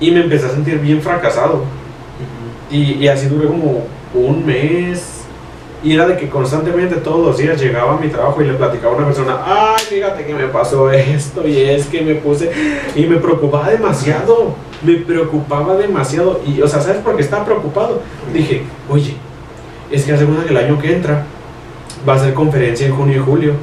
[0.00, 1.64] y me empecé a sentir bien fracasado.
[2.70, 5.12] y, y, así duré como un mes.
[5.84, 8.94] Y era de que constantemente todos los días llegaba a mi trabajo y le platicaba
[8.94, 12.50] a una persona, ay, fíjate que me pasó esto y es que me puse...
[12.96, 16.40] Y me preocupaba demasiado, me preocupaba demasiado.
[16.46, 18.00] Y, o sea, ¿sabes por qué estaba preocupado?
[18.32, 19.16] Dije, oye,
[19.90, 21.24] es que hace una que el año que entra
[22.08, 23.54] va a ser conferencia en junio y julio,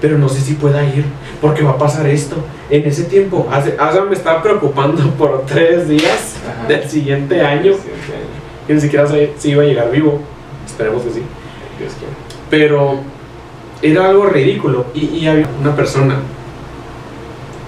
[0.00, 1.04] pero no sé si pueda ir
[1.40, 2.36] porque va a pasar esto.
[2.68, 6.36] En ese tiempo, Asa me estaba preocupando por tres días
[6.68, 7.72] del siguiente año,
[8.66, 10.20] que ni siquiera sabía si iba a llegar vivo.
[10.66, 11.22] Esperemos que sí.
[12.50, 13.00] Pero
[13.82, 14.86] era algo ridículo.
[14.94, 16.18] Y, había una persona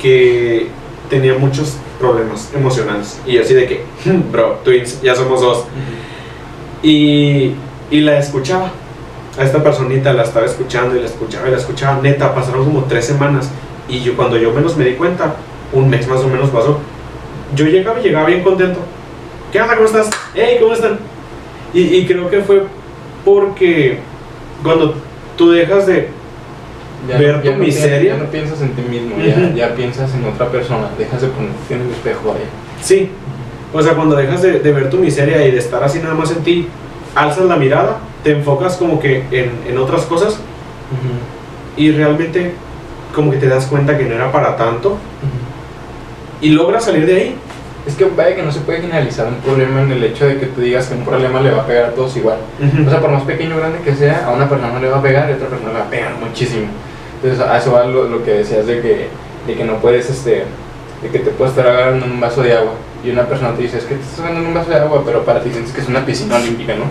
[0.00, 0.68] que
[1.08, 3.20] tenía muchos problemas emocionales.
[3.26, 3.84] Y así de que,
[4.30, 5.64] bro, twins, ya somos dos.
[6.82, 7.54] Y,
[7.90, 8.70] y la escuchaba
[9.38, 12.02] a esta personita la estaba escuchando y la escuchaba y la escuchaba.
[12.02, 13.48] Neta, pasaron como tres semanas
[13.88, 15.36] y yo cuando yo menos me di cuenta,
[15.72, 16.80] un mes más o menos pasó,
[17.54, 18.80] yo llegaba y llegaba bien contento.
[19.52, 19.76] ¿Qué onda?
[19.76, 20.10] ¿Cómo estás?
[20.34, 20.98] Hey, ¿cómo están?
[21.72, 22.64] Y, y creo que fue
[23.24, 24.00] porque
[24.62, 24.94] cuando
[25.36, 26.08] tú dejas de
[27.06, 28.16] ver tu miseria.
[28.16, 31.74] ya no piensas en ti mismo, ya, ya, piensas en otra persona, dejas de ponerte
[31.74, 32.44] en el espejo ahí.
[32.82, 33.10] Sí,
[33.72, 36.32] o sea, cuando dejas de, de, ver tu miseria y de estar así nada más
[36.32, 36.68] en ti,
[37.18, 40.38] alzas la mirada, te enfocas como que en, en otras cosas
[41.76, 42.54] y realmente
[43.14, 44.96] como que te das cuenta que no era para tanto
[46.40, 47.36] y logras salir de ahí.
[47.86, 50.46] Es que vaya que no se puede generalizar un problema en el hecho de que
[50.46, 52.36] tú digas que un problema le va a pegar a todos igual.
[52.86, 54.98] O sea, por más pequeño o grande que sea, a una persona no le va
[54.98, 56.66] a pegar y a otra persona le va a pegar muchísimo.
[57.14, 59.08] Entonces, a eso va lo, lo que decías de que,
[59.46, 60.44] de que no puedes, este,
[61.02, 62.72] de que te puedes estar agarrando un vaso de agua
[63.04, 65.24] y una persona te dice, es que te estás agarrando un vaso de agua, pero
[65.24, 66.84] para ti sientes que es una piscina olímpica, ¿no?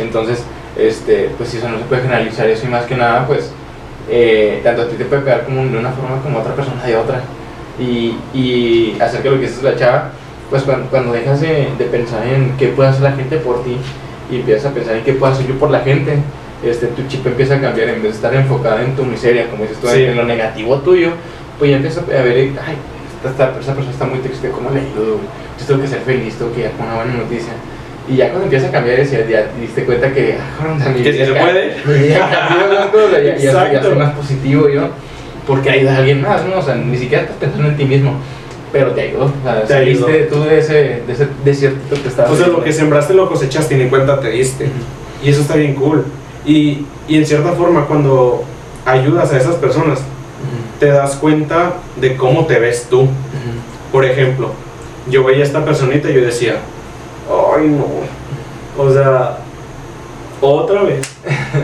[0.00, 0.42] Entonces,
[0.76, 3.52] este, pues eso no se puede generalizar eso y más que nada, pues,
[4.08, 6.82] eh, tanto a ti te puede pegar como de una forma como a otra persona
[6.84, 7.22] de otra.
[7.78, 10.10] Y, y hacer que lo que es la chava,
[10.50, 13.76] pues cuando, cuando dejas de, de, pensar en qué puede hacer la gente por ti
[14.30, 16.18] y empiezas a pensar en qué puedo hacer yo por la gente,
[16.64, 19.62] este, tu chip empieza a cambiar, en vez de estar enfocada en tu miseria, como
[19.62, 21.10] dices tú, en lo negativo tuyo,
[21.58, 22.76] pues ya empiezas a ver, ay,
[23.30, 25.18] esta, esa persona está muy triste, ¿cómo le ayudo?
[25.58, 27.52] Yo tengo que ser feliz, tengo que ir con una buena noticia.
[28.08, 31.26] Y ya cuando empieza a cambiar eso, ya, te diste cuenta que, ah, si se
[31.26, 31.76] puede.
[32.08, 34.88] Ya, ya, ya, soy más positivo yo,
[35.46, 36.58] porque ayuda a alguien más, ¿no?
[36.58, 38.14] O sea, ni siquiera estás pensando en ti mismo,
[38.72, 39.24] pero te ayudó.
[39.24, 42.30] O sea, te saliste tú de ese, de ese desierto que estabas.
[42.30, 44.68] O sea, lo que sembraste lo cosechaste y ni cuenta te diste.
[45.24, 46.04] Y eso está bien cool.
[46.44, 48.44] Y, y en cierta forma, cuando
[48.84, 50.00] ayudas a esas personas,
[50.78, 53.08] te das cuenta de cómo te ves tú.
[53.92, 54.50] Por ejemplo,
[55.08, 56.56] yo veía a esta personita y yo decía,
[57.56, 57.86] ay no,
[58.82, 59.38] o sea,
[60.40, 61.02] otra vez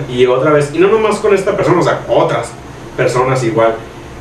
[0.09, 2.53] y otra vez, y no nomás con esta persona, o sea, otras
[2.96, 3.75] personas igual.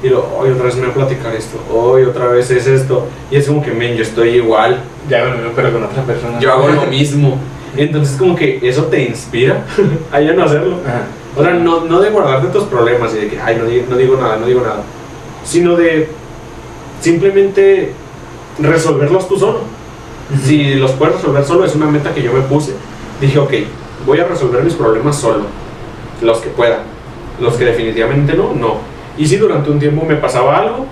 [0.03, 3.07] Y luego, hoy otra vez me voy a platicar esto, hoy otra vez es esto.
[3.29, 4.79] Y es como que, men, yo estoy igual.
[5.07, 6.39] Ya bueno, pero con otra persona.
[6.39, 7.37] Yo hago lo mismo.
[7.77, 9.63] Entonces, como que eso te inspira
[10.11, 10.77] a ya no hacerlo.
[11.35, 14.17] O sea, no, no de guardarte tus problemas y de que, ay, no, no digo
[14.17, 14.83] nada, no digo nada.
[15.43, 16.09] Sino de
[16.99, 17.93] simplemente
[18.59, 19.59] resolverlos tú solo.
[20.43, 22.73] Si los puedes resolver solo, es una meta que yo me puse.
[23.19, 23.53] Dije, ok,
[24.05, 25.43] voy a resolver mis problemas solo.
[26.21, 26.83] Los que pueda.
[27.39, 28.77] Los que definitivamente no, no.
[29.17, 30.85] Y si durante un tiempo me pasaba algo,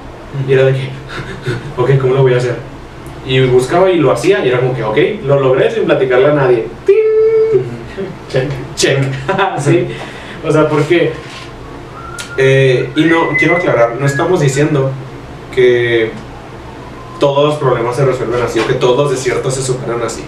[0.47, 0.89] y era de que,
[1.77, 2.57] ok, ¿cómo lo voy a hacer?
[3.25, 6.33] Y buscaba y lo hacía, y era como que, ok, lo logré sin platicarle a
[6.33, 6.67] nadie.
[8.31, 8.49] Check.
[8.75, 8.99] Check.
[9.59, 9.87] sí.
[10.47, 11.13] O sea, porque.
[12.37, 14.91] Eh, y no, quiero aclarar, no estamos diciendo
[15.53, 16.11] que
[17.19, 20.23] todos los problemas se resuelven así o que todos los desiertos se superan así.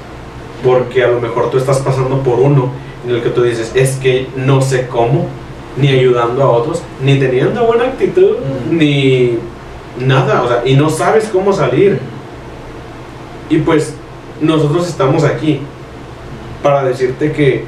[0.63, 2.71] Porque a lo mejor tú estás pasando por uno
[3.06, 5.28] en el que tú dices, es que no sé cómo,
[5.78, 8.36] ni ayudando a otros, ni teniendo buena actitud,
[8.69, 9.39] ni
[10.00, 12.00] nada, o sea, y no sabes cómo salir.
[13.50, 13.95] Y pues
[14.39, 15.62] nosotros estamos aquí
[16.62, 17.65] para decirte que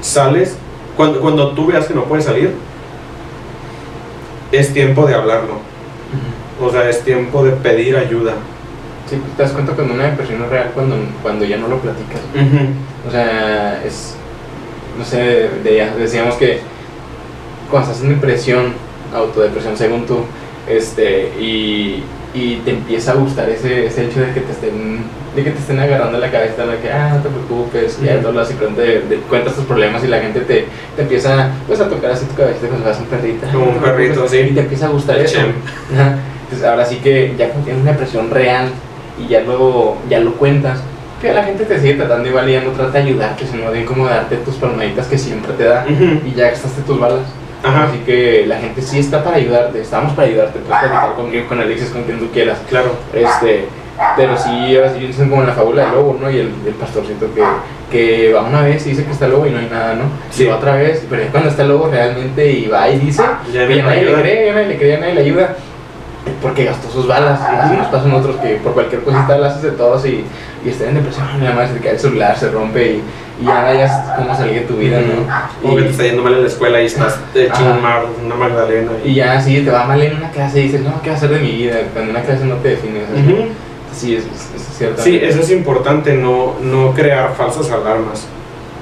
[0.00, 0.56] sales,
[0.96, 2.54] cuando, cuando tú veas que no puedes salir,
[4.52, 5.58] es tiempo de hablarlo.
[6.60, 8.32] O sea, es tiempo de pedir ayuda.
[9.08, 12.20] Sí, te das cuenta cuando una depresión es real cuando, cuando ya no lo platicas.
[13.06, 14.16] O sea, es,
[14.98, 15.50] no sé,
[15.98, 16.60] decíamos que
[17.70, 18.72] cuando estás en depresión,
[19.14, 20.20] autodepresión según tú,
[20.68, 22.02] este, y,
[22.34, 25.00] y te empieza a gustar ese, ese hecho de que te estén
[25.36, 28.32] de que te estén agarrando la cabeza de que ah no te preocupes ya todo
[28.32, 32.10] lo así de, cuentas tus problemas y la gente te, te empieza pues a tocar
[32.10, 33.46] así tu cabeza como si fueras un perrito.
[33.52, 34.38] Como un perrito sí.
[34.38, 35.38] y te empieza a gustar eso.
[35.38, 38.70] entonces ahora sí que ya tienes una depresión real
[39.22, 40.80] y ya lo ya lo cuentas
[41.20, 43.82] que la gente te sigue tratando igual y ya no trata de ayudarte sino de
[43.82, 47.26] incomodarte tus palmaditas que siempre te da y ya gastaste tus balas.
[47.62, 51.58] Así que la gente sí está para ayudarte, estamos para ayudarte, puedes platicar conmigo, con
[51.58, 52.58] Alexis, con quien tú quieras.
[52.68, 52.92] Claro.
[53.12, 53.66] Este,
[54.16, 56.30] pero sí, así dicen como en la fábula del lobo, ¿no?
[56.30, 57.42] Y el, el pastorcito que,
[57.90, 60.04] que va una vez y dice que está el lobo y no hay nada, ¿no?
[60.30, 60.44] Sí.
[60.44, 63.64] Y va otra vez, pero cuando está el lobo realmente y va y dice, ya,
[63.64, 65.56] y nadie le cree, ya nadie le cree, nadie le ayuda
[66.42, 67.40] porque gastó sus balas.
[67.40, 70.24] Y así nos pasan otros que por cualquier cosita las haces de todos y,
[70.64, 71.26] y están en depresión.
[71.40, 73.02] Y además se cae el celular, se rompe y,
[73.40, 75.70] y ya no hayas cómo salir de tu vida, ¿no?
[75.70, 77.20] O que te está yendo mal en la escuela y estás
[77.80, 78.90] mar, una magdalena.
[79.04, 79.14] Y...
[79.14, 81.30] ya, sí, te va mal en una clase y dices, no, ¿qué va a hacer
[81.30, 81.76] de mi vida?
[81.92, 83.04] Cuando en una clase no te defines.
[83.96, 85.02] Sí, es, es, cierto.
[85.02, 88.26] Sí, eso es importante, no, no crear falsas alarmas.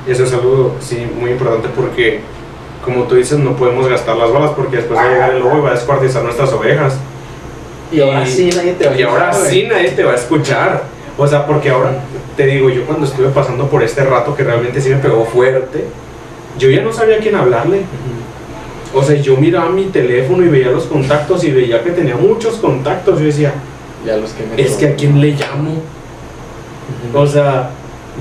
[0.08, 2.20] Eso es algo, sí, muy importante porque,
[2.84, 5.58] como tú dices, no podemos gastar las balas porque después va a llegar el lobo
[5.58, 6.96] y va a descuartizar nuestras ovejas.
[7.92, 8.98] Y, ahora sí nadie te va a escuchar.
[8.98, 10.82] Y ahora sí nadie te va a escuchar.
[11.16, 12.00] O sea, porque ahora,
[12.36, 15.84] te digo, yo cuando estuve pasando por este rato que realmente sí me pegó fuerte,
[16.58, 17.82] yo ya no sabía a quién hablarle.
[18.92, 22.56] O sea, yo miraba mi teléfono y veía los contactos y veía que tenía muchos
[22.56, 23.20] contactos.
[23.20, 23.54] Yo decía,
[24.04, 25.82] ya los que es que a quién le llamo.
[27.14, 27.70] O sea,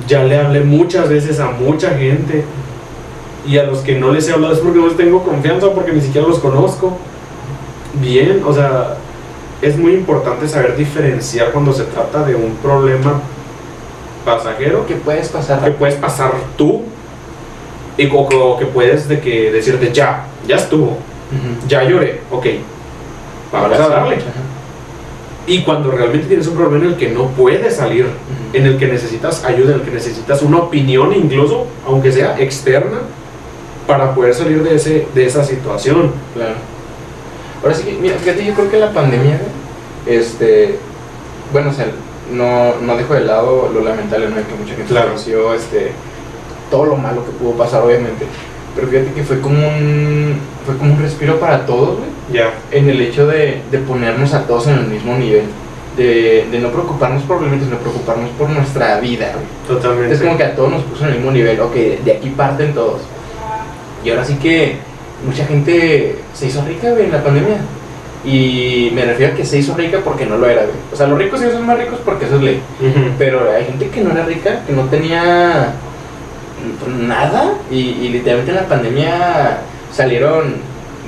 [0.08, 2.43] ya le hablé muchas veces a mucha gente.
[3.46, 5.91] Y a los que no les he hablado es porque no les tengo confianza, porque
[5.91, 6.98] ni siquiera los conozco.
[8.02, 8.98] Bien, o sea,
[9.62, 13.22] es muy importante saber diferenciar cuando se trata de un problema
[14.26, 16.84] pasajero que puedes pasar que puedes pasar tú
[17.98, 20.98] y o, que puedes de que decirte ya ya estuvo
[21.67, 22.46] ya lloré ok
[23.52, 24.17] vamos a darle
[25.46, 28.08] y cuando realmente tienes un problema en el que no puedes salir
[28.54, 33.00] en el que necesitas ayuda en el que necesitas una opinión incluso aunque sea externa
[33.88, 36.74] para poder salir de ese de esa situación claro
[37.64, 39.40] Ahora sí que, mira, fíjate, yo creo que la pandemia,
[40.06, 40.78] este,
[41.54, 41.88] bueno, o sea,
[42.30, 44.36] no, no dejo de lado lo lamentable, ¿no?
[44.36, 45.12] Que mucha gente claro.
[45.12, 45.94] conoció, este,
[46.70, 48.26] todo lo malo que pudo pasar, obviamente.
[48.76, 52.10] Pero fíjate que fue como un, fue como un respiro para todos, güey.
[52.32, 52.54] Ya.
[52.72, 55.44] En el hecho de, de, ponernos a todos en el mismo nivel.
[55.98, 59.46] De, de no preocuparnos por problemas, sino preocuparnos por nuestra vida, güey.
[59.68, 60.16] Totalmente.
[60.16, 61.60] Es como que a todos nos puso en el mismo nivel.
[61.60, 63.02] Ok, de aquí parten todos.
[64.04, 64.78] Y ahora sí que
[65.26, 67.58] mucha gente se hizo rica, güey, en la pandemia.
[68.26, 70.76] Y me refiero a que se hizo rica porque no lo era, güey.
[70.92, 72.62] O sea, los ricos sí son más ricos porque eso es ley.
[73.18, 75.74] Pero hay gente que no era rica, que no tenía
[76.88, 77.54] nada.
[77.71, 79.58] Y, literalmente en la pandemia
[79.91, 80.56] salieron.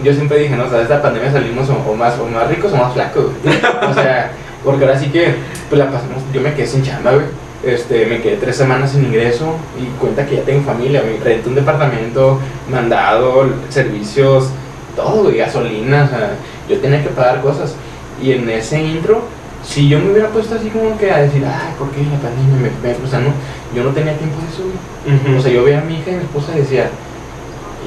[0.04, 2.74] Yo siempre dije, no, o sea, de esta pandemia salimos o, más, o más ricos
[2.74, 3.56] o más flacos, güey.
[3.90, 4.32] O sea,
[4.64, 5.36] porque ahora sí que,
[5.70, 6.22] pues la pasamos.
[6.34, 7.26] Yo me quedé sin chamba, güey.
[7.64, 11.50] Este, me quedé tres semanas sin ingreso y cuenta que ya tengo familia, me renté
[11.50, 12.40] un departamento,
[12.70, 14.50] mandado, servicios,
[14.96, 16.36] todo, güey, gasolina, o sea,
[16.70, 17.74] yo tenía que pagar cosas.
[18.22, 19.24] Y en ese intro,
[19.66, 22.72] si yo me hubiera puesto así como que a decir, ay, ¿por qué la pandemia
[22.84, 23.30] me, me O sea, no,
[23.76, 25.38] yo no tenía tiempo de eso.
[25.38, 26.90] O sea, yo veía a mi hija y mi esposa y decía,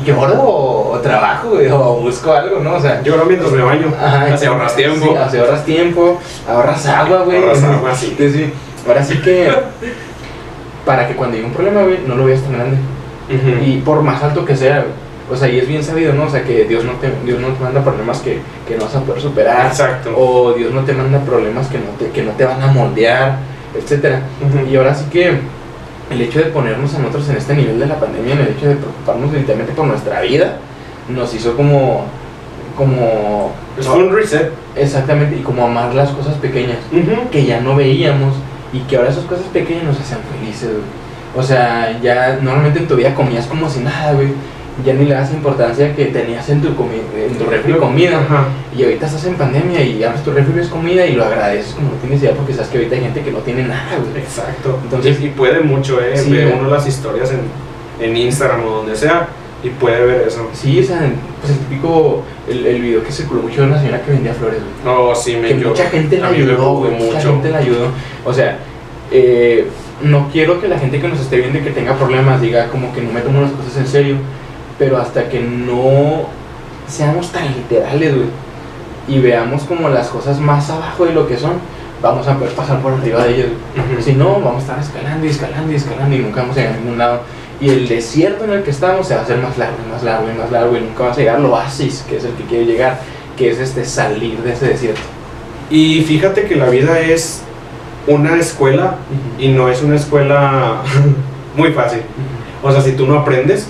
[0.04, 2.74] lloro o, o trabajo, güey, o busco algo, ¿no?
[2.74, 5.16] O sea, ahora mientras me baño, Ajá, así ahorras sí, tiempo.
[5.18, 7.38] así ahorras tiempo, ahorras agua, güey.
[7.42, 8.14] Ahorras agua, sí.
[8.18, 8.52] Sí, sí.
[8.86, 9.52] Ahora sí que,
[10.84, 12.76] para que cuando llegue un problema, güey, no lo veas tan grande.
[13.64, 15.07] Y por más alto que sea, güey.
[15.30, 16.24] O sea, y es bien sabido, ¿no?
[16.24, 18.94] O sea, que Dios no te, Dios no te manda problemas que, que no vas
[18.96, 19.66] a poder superar.
[19.66, 20.14] Exacto.
[20.16, 23.38] O Dios no te manda problemas que no te, que no te van a moldear,
[23.76, 24.22] etcétera.
[24.70, 25.38] Y ahora sí que
[26.10, 28.68] el hecho de ponernos a nosotros en este nivel de la pandemia, en el hecho
[28.68, 30.56] de preocuparnos literalmente por nuestra vida,
[31.08, 32.04] nos hizo como,
[32.76, 34.50] como, Es un reset.
[34.76, 36.78] exactamente, y como amar las cosas pequeñas
[37.30, 38.34] que ya no veíamos
[38.72, 41.08] y que ahora esas cosas pequeñas nos hacen felices, güey.
[41.36, 44.28] O sea, ya normalmente en tu vida comías como si nada, güey.
[44.84, 48.20] Ya ni le das importancia que tenías en tu, en tu refri comida.
[48.20, 48.44] Ajá.
[48.76, 51.72] Y ahorita estás en pandemia y abres tu refri y ves comida y lo agradeces
[51.74, 54.22] como no tienes idea porque sabes que ahorita hay gente que no tiene nada, güey.
[54.22, 54.78] Exacto.
[54.84, 56.16] Entonces- y, y puede mucho, ¿eh?
[56.16, 57.40] Sí, Ve uno las historias en,
[58.08, 59.26] en Instagram o donde sea
[59.64, 60.48] y puede ver eso.
[60.52, 61.00] Sí, o sea,
[61.40, 64.60] pues el típico, el, el video que circuló mucho de una señora que vendía flores,
[64.84, 64.94] güey.
[64.96, 67.32] Oh, sí, me que yo- mucha gente la ayudó, güey, mucha mucho.
[67.32, 67.88] gente la ayudó.
[68.24, 68.58] O sea,
[69.10, 69.66] eh,
[70.02, 72.92] no quiero que la gente que nos esté viendo y que tenga problemas diga como
[72.94, 74.16] que no me tomo las cosas en serio,
[74.78, 76.26] pero hasta que no
[76.86, 78.28] seamos tan literales, güey,
[79.08, 81.54] y veamos como las cosas más abajo de lo que son,
[82.02, 83.46] vamos a poder pasar por arriba de ellas.
[83.74, 83.94] güey.
[83.94, 84.02] Ujú.
[84.02, 86.74] Si no, vamos a estar escalando y escalando y escalando y nunca vamos a llegar
[86.74, 87.20] a ningún lado.
[87.60, 90.02] Y el desierto en el que estamos se va a hacer más largo y más
[90.02, 92.44] largo y más largo y nunca vas a llegar al oasis, que es el que
[92.44, 93.00] quiere llegar,
[93.36, 95.00] que es este salir de ese desierto.
[95.70, 97.42] Y fíjate que la vida es
[98.06, 98.96] una escuela
[99.38, 100.82] y no es una escuela
[101.56, 102.02] muy fácil.
[102.62, 103.68] O sea, si tú no aprendes,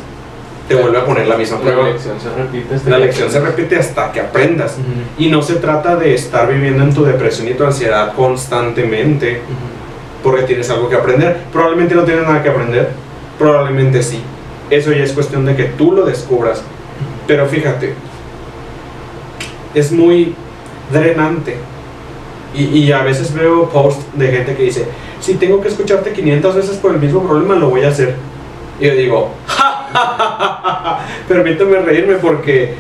[0.69, 1.89] te vuelve a poner la misma La prueba.
[1.89, 2.75] lección se repite.
[2.75, 4.73] hasta La lección se repite hasta que aprendas.
[4.75, 9.41] Ujú, Y no se trata de estar viviendo en tu depresión y tu ansiedad constantemente
[9.45, 10.23] ujú.
[10.23, 11.39] porque tienes algo que aprender.
[11.53, 12.91] Probablemente no tienes nada que aprender,
[13.39, 14.21] probablemente sí.
[14.71, 16.63] Eso ya es cuestión de que tú lo descubras.
[17.27, 17.95] Pero fíjate,
[19.75, 20.35] es muy
[20.93, 21.57] drenante.
[22.55, 24.87] Y, y a veces veo posts de gente que dice,
[25.21, 28.15] si tengo que escucharte 500 veces por el mismo problema, lo voy a hacer.
[28.81, 29.31] Y yo digo,
[31.29, 32.75] permíteme reírme porque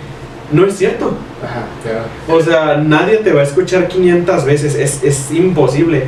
[0.53, 1.13] no es cierto.
[1.43, 2.05] Ajá, claro.
[2.29, 6.07] O sea, nadie te va a escuchar 500 veces, es, es imposible.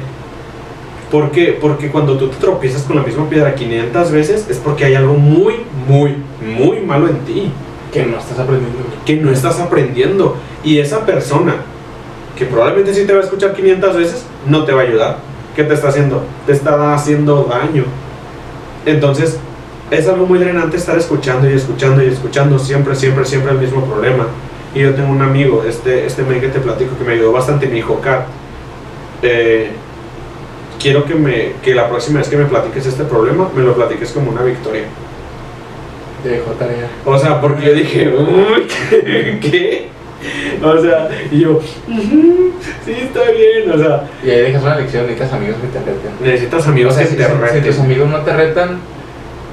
[1.11, 1.59] ¿Por qué?
[1.61, 5.15] Porque cuando tú te tropiezas con la misma piedra 500 veces es porque hay algo
[5.15, 5.57] muy,
[5.89, 7.51] muy, muy malo en ti,
[7.93, 8.79] Que no estás aprendiendo.
[9.05, 10.37] que no estás aprendiendo.
[10.63, 11.57] Y esa persona,
[12.39, 15.17] que probablemente sí te va a escuchar 500 veces, no te va a ayudar.
[15.57, 16.23] ¿Qué te está haciendo?
[16.47, 17.85] Te está haciendo daño.
[18.87, 19.39] Entonces,
[19.91, 23.85] es algo muy drenante estar escuchando y escuchando y escuchando siempre, siempre, siempre el mismo
[23.85, 24.27] problema.
[24.75, 27.67] Y yo tengo un amigo, este, este men que te platico, que me ayudó bastante,
[27.67, 28.23] me dijo, Kat,
[29.23, 29.71] eh,
[30.81, 34.13] quiero que, me, que la próxima vez que me platiques este problema, me lo platiques
[34.13, 34.85] como una victoria.
[36.23, 36.87] Dejó tarea.
[37.05, 38.67] O sea, porque yo dije, uy,
[39.41, 39.89] ¿qué?
[40.63, 42.53] O sea, y yo, "Ujú,
[42.85, 43.71] sí, está bien.
[43.73, 46.11] O sea, Y ahí dejas una lección, necesitas amigos que te reten.
[46.23, 47.65] necesitas amigos O sea, que si, te si- si reten.
[47.65, 48.79] tus amigos no te retan,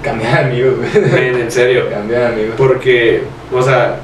[0.02, 1.12] cambia de amigos, güey.
[1.12, 1.90] Men, en serio.
[1.90, 2.56] Cambia de amigos.
[2.58, 4.00] Porque, o sea,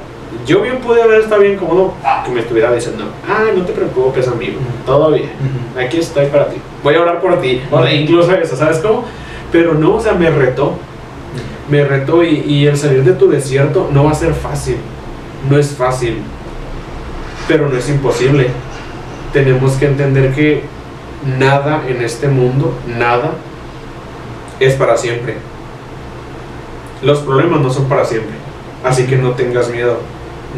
[0.45, 1.93] yo bien pude haber estado bien cómodo
[2.25, 5.31] que me estuviera diciendo, ah, no te preocupes, amigo, todo bien.
[5.77, 6.57] Aquí estoy para ti.
[6.83, 7.61] Voy a orar por ti.
[7.71, 9.05] O sea, incluso eso, ¿sabes cómo?
[9.51, 10.73] Pero no, o sea, me retó.
[11.69, 14.77] Me retó y, y el salir de tu desierto no va a ser fácil.
[15.49, 16.17] No es fácil.
[17.47, 18.47] Pero no es imposible.
[19.31, 20.63] Tenemos que entender que
[21.39, 23.31] nada en este mundo, nada,
[24.59, 25.37] es para siempre.
[27.03, 28.33] Los problemas no son para siempre.
[28.83, 29.97] Así que no tengas miedo.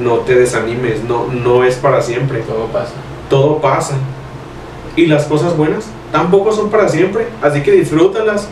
[0.02, 1.04] No te desanimes.
[1.04, 2.94] No, no es para siempre Todo pasa.
[3.30, 3.96] todo pasa.
[4.96, 8.48] Y las cosas buenas tampoco son para siempre, así que disfrútalas.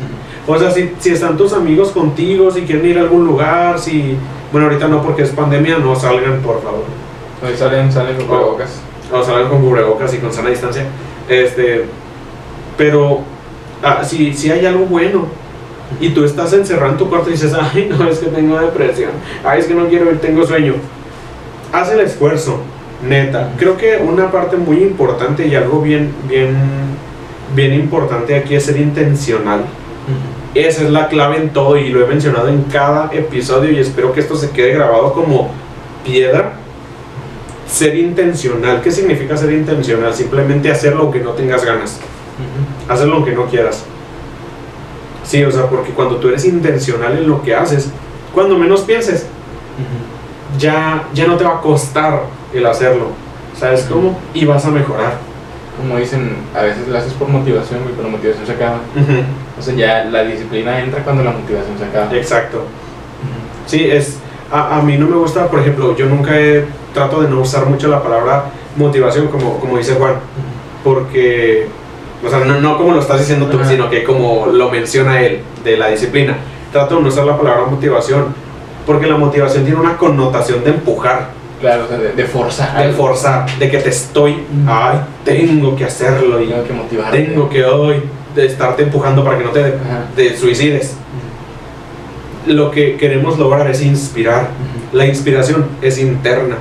[0.46, 4.18] O sea, si, si están tus amigos contigo, si quieren ir a algún lugar, si...
[4.52, 6.84] Bueno, ahorita no porque es pandemia, no salgan, por favor.
[7.42, 8.82] Hoy salen, salen con cubrebocas.
[9.12, 10.86] O salgan con cubrebocas y con sana distancia.
[11.30, 11.86] Este...
[12.78, 13.22] Pero
[13.82, 15.28] ah, si, si hay algo bueno
[16.00, 19.12] y tú estás encerrado en tu cuarto y dices, ay, no, es que tengo depresión,
[19.44, 20.76] ay, es que no quiero ir, tengo sueño.
[21.72, 22.60] Haz el esfuerzo,
[23.08, 23.52] neta.
[23.58, 26.56] Creo que una parte muy importante y algo bien, bien,
[27.56, 29.66] bien importante aquí es ser intencional.
[30.54, 34.14] Esa es la clave en todo y lo he mencionado en cada episodio y espero
[34.14, 35.50] que esto se quede grabado como
[36.06, 36.54] piedra.
[37.68, 38.82] Ser intencional.
[38.82, 40.14] ¿Qué significa ser intencional?
[40.14, 42.00] Simplemente hacer lo que no tengas ganas.
[42.88, 43.86] Hacer lo que no quieras.
[45.24, 47.90] Sí, o sea, porque cuando tú eres intencional en lo que haces,
[48.34, 49.28] cuando menos pienses,
[50.58, 53.08] ya, ya no te va a costar el hacerlo.
[53.58, 54.20] ¿Sabes cómo?
[54.34, 55.18] Y vas a mejorar.
[55.78, 58.80] Como dicen, a veces lo haces por motivación, güey, pero la motivación se acaba.
[59.58, 62.14] O sea, ya la disciplina entra cuando la motivación se acaba.
[62.16, 62.66] Exacto.
[63.66, 64.18] Sí, es.
[64.52, 66.66] A, a mí no me gusta, por ejemplo, yo nunca he.
[66.94, 70.16] Trato de no usar mucho la palabra motivación, como, como dice Juan,
[70.84, 71.68] porque.
[72.26, 73.70] O sea, no, no como lo estás diciendo tú, Ajá.
[73.70, 76.38] sino que como lo menciona él, de la disciplina.
[76.72, 78.34] Trato de no usar la palabra motivación,
[78.86, 82.86] porque la motivación tiene una connotación de empujar, Claro, o sea, de, de forzar.
[82.88, 84.44] de forzar, de que te estoy.
[84.68, 87.22] Ay, tengo que hacerlo y Tengo que motivarte.
[87.22, 88.02] tengo que hoy
[88.36, 90.96] de estarte empujando para que no te, suicides.
[92.48, 94.50] Lo que queremos lograr es inspirar.
[94.92, 96.58] La inspiración es interna.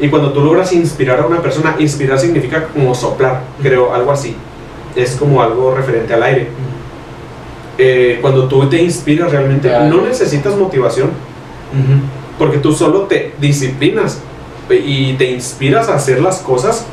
[0.00, 4.36] Y cuando tú logras inspirar a una persona, inspirar significa como soplar, creo, algo así.
[4.96, 6.48] Es como algo referente al aire.
[7.78, 9.86] Eh, cuando tú te inspiras realmente, Claro.
[9.96, 12.00] no necesitas motivación, Ujú.
[12.38, 14.20] porque tú solo te disciplinas
[14.70, 16.86] y te inspiras a hacer las cosas,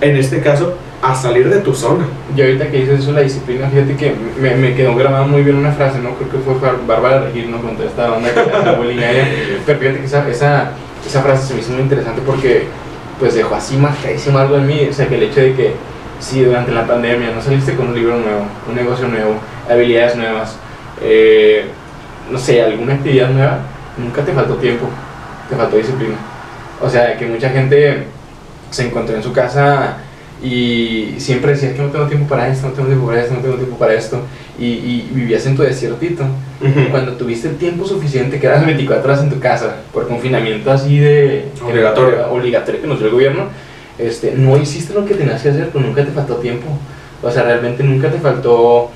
[0.00, 2.06] en este caso, a salir de tu zona.
[2.34, 5.56] Y ahorita que dices eso, la disciplina, fíjate que me, me quedó grabada muy bien
[5.56, 6.10] una frase, ¿no?
[6.14, 7.60] Creo que fue Bar- Bárbara Regil, ¿no?
[7.60, 9.28] Con toda esta onda que le hace bullying a ella.
[9.66, 10.70] Pero fíjate que esa, esa,
[11.06, 12.64] esa frase se me hizo muy interesante porque,
[13.20, 14.88] pues, dejó así marcadísimo algo en mí.
[14.90, 15.72] O sea, que el hecho de que,
[16.20, 19.34] si durante la pandemia no saliste con un libro nuevo, un negocio nuevo,
[19.68, 20.56] habilidades nuevas,
[21.00, 21.66] eh,
[22.30, 23.58] no sé, alguna actividad nueva,
[23.98, 24.86] nunca te faltó tiempo,
[25.48, 26.16] te faltó disciplina.
[26.80, 28.04] O sea, que mucha gente
[28.70, 29.98] se encontró en su casa
[30.42, 33.40] y siempre decías que no tengo tiempo para esto, no tengo tiempo para esto, no
[33.40, 34.20] tengo tiempo para esto,
[34.58, 36.24] y, y vivías en tu desiertito.
[36.90, 40.98] Cuando tuviste el tiempo suficiente, que eras 24 horas en tu casa, por confinamiento así
[40.98, 42.30] de Obligatorio.
[42.30, 43.44] obligatorio que nos dio el gobierno,
[43.98, 46.66] este, no hiciste lo que tenías que hacer, pero nunca te faltó tiempo.
[47.22, 48.90] O sea, realmente nunca te faltó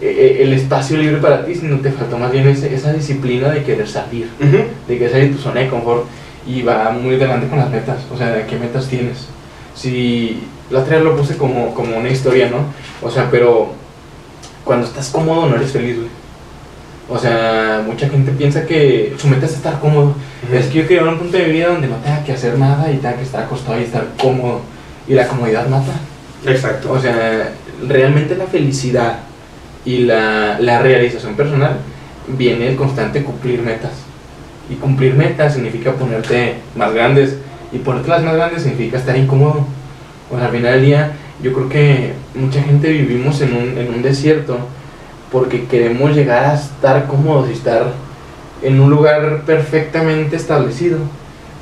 [0.00, 3.62] eh, el espacio libre para ti, sino te faltó más bien ese- esa disciplina de
[3.62, 4.28] querer salir
[4.88, 6.04] de que salir de tu zona de confort
[6.46, 9.26] y va muy delante con las metas, o sea, ¿qué metas tienes?
[9.74, 10.40] Si
[10.70, 12.58] la otra vez lo puse como, como una historia, ¿no?
[13.06, 13.72] O sea, pero
[14.64, 16.08] cuando estás cómodo no eres feliz, güey.
[17.12, 20.14] O sea, mucha gente piensa que su meta es estar cómodo.
[20.52, 22.98] Es que yo quiero un punto de vida donde no tenga que hacer nada y
[22.98, 24.60] tenga que estar acostado y estar cómodo.
[25.08, 25.92] Y la comodidad mata.
[26.46, 26.92] Exacto.
[26.92, 27.52] O sea,
[27.88, 29.18] realmente la felicidad
[29.84, 31.78] y la, la realización personal
[32.28, 33.92] viene del constante cumplir metas.
[34.70, 37.38] Y cumplir metas significa ponerte más grandes.
[37.72, 39.66] Y ponerte las más grandes significa estar incómodo.
[40.30, 43.92] O sea, al final del día, yo creo que mucha gente vivimos en un, en
[43.94, 44.58] un desierto
[45.30, 47.92] porque queremos llegar a estar cómodos y estar
[48.62, 50.98] en un lugar perfectamente establecido.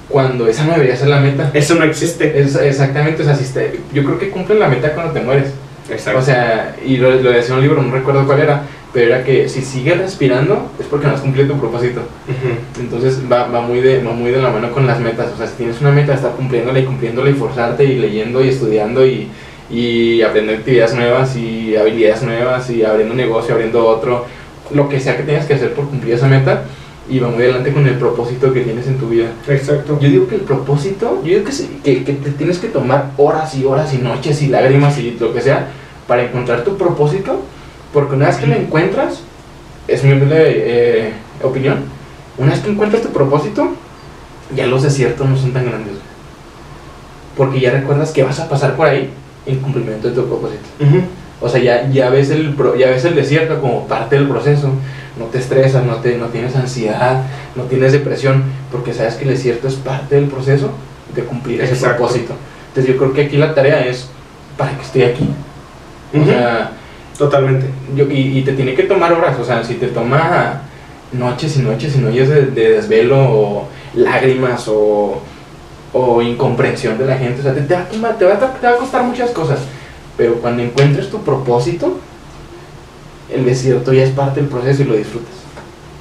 [0.09, 1.51] Cuando esa no debería ser la meta.
[1.53, 2.41] Eso no existe.
[2.41, 5.53] Es exactamente, o sea, si te- yo creo que cumplen la meta cuando te mueres.
[5.91, 6.19] Exacto.
[6.19, 8.63] O sea, y lo, lo decía en un libro, no recuerdo cuál era,
[8.93, 12.01] pero era que si sigues respirando es porque no has cumplido tu propósito.
[12.27, 12.81] Ujú.
[12.83, 15.29] Entonces va, va, muy de, va muy de la mano con las metas.
[15.35, 18.49] O sea, si tienes una meta, estar cumpliéndola y cumpliéndola y forzarte y leyendo y
[18.49, 19.29] estudiando y,
[19.71, 24.25] y aprendiendo actividades nuevas y habilidades nuevas y abriendo un negocio, abriendo otro,
[24.71, 26.65] lo que sea que tengas que hacer por cumplir esa meta
[27.09, 29.29] y va muy adelante con el propósito que tienes en tu vida.
[29.49, 29.99] Exacto.
[30.01, 33.13] Yo digo que el propósito, yo digo que, sí, que, que te tienes que tomar
[33.17, 35.69] horas y horas y noches y lágrimas y lo que sea
[36.07, 37.41] para encontrar tu propósito,
[37.93, 39.23] porque una vez que lo encuentras,
[39.87, 41.13] es mi humilde eh,
[41.43, 41.85] opinión,
[42.37, 43.73] una vez que encuentras tu propósito,
[44.55, 45.95] ya los desiertos no son tan grandes.
[47.37, 49.11] Porque ya recuerdas que vas a pasar por ahí
[49.53, 50.63] en cumplimiento de tu propósito.
[50.81, 51.03] Ujú.
[51.41, 54.71] O sea, ya, ya, ves el, pro- ya ves el desierto como parte del proceso.
[55.19, 57.23] No te estresas, no, te, no tienes ansiedad,
[57.57, 60.71] no tienes depresión, porque sabes que el desierto es parte del proceso
[61.15, 61.97] de cumplir ese Exacto.
[61.99, 62.35] propósito.
[62.69, 64.09] Entonces yo creo que aquí la tarea es,
[64.57, 65.29] ¿para qué estoy aquí?
[66.15, 66.27] O Ujú.
[66.29, 66.73] sea,
[67.19, 67.67] Totalmente.
[67.97, 70.63] yo, y, y te tiene que tomar horas, o sea, si te toma
[71.13, 75.21] noches y noches y noches de, de desvelo o lágrimas o,
[75.93, 78.73] o incomprensión de la gente, o sea, te, te va a te va te va
[78.73, 79.61] a costar muchas cosas,
[80.17, 81.99] pero cuando encuentres tu propósito,
[83.33, 85.35] el desierto ya es parte del proceso y lo disfrutas.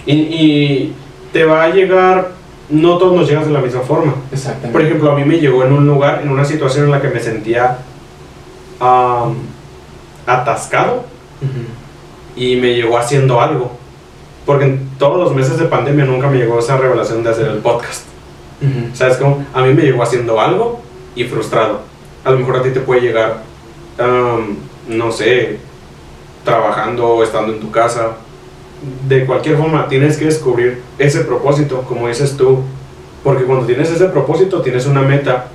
[0.06, 0.96] Y, y
[1.34, 2.32] te va a llegar,
[2.70, 4.16] no todos nos llegas de la misma forma.
[4.32, 4.72] Exactamente.
[4.72, 7.10] Por ejemplo, a mí me llegó en un lugar, en una situación en la que
[7.10, 7.80] me sentía
[10.26, 11.04] atascado
[12.36, 13.72] y me llegó haciendo algo.
[14.46, 17.58] Porque en todos los meses de pandemia nunca me llegó esa revelación de hacer el
[17.58, 18.04] podcast.
[18.94, 19.46] ¿Sabes cómo?
[19.54, 20.82] A mí me llegó haciendo algo
[21.16, 21.82] y frustrado.
[22.24, 23.44] A lo mejor a ti te puede llegar,
[24.88, 25.60] no sé,
[26.44, 28.18] trabajando o estando en tu casa.
[29.08, 32.64] De cualquier forma, tienes que descubrir ese propósito, como dices tú.
[33.24, 35.48] Porque cuando tienes ese propósito, tienes una meta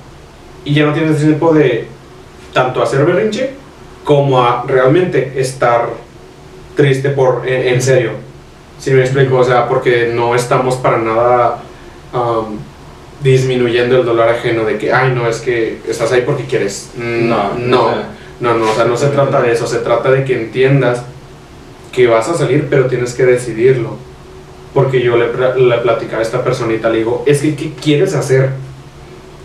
[0.65, 1.87] y ya no tienes tiempo de
[2.53, 3.51] tanto hacer berrinche
[4.03, 5.89] como a realmente estar
[6.75, 8.11] triste por en, en serio.
[8.79, 11.63] Si me explico, o sea, porque no estamos para nada
[13.21, 16.89] disminuyendo el dolor ajeno de que, ay, no, es que estás ahí porque quieres.
[16.97, 17.91] Mm, No, no,
[18.39, 21.03] no, no, o sea, no se trata de eso, se trata de que entiendas
[21.91, 23.97] que vas a salir, pero tienes que decidirlo.
[24.73, 28.49] Porque yo le, le platicaba a esta personita, le digo, es que, ¿qué quieres hacer?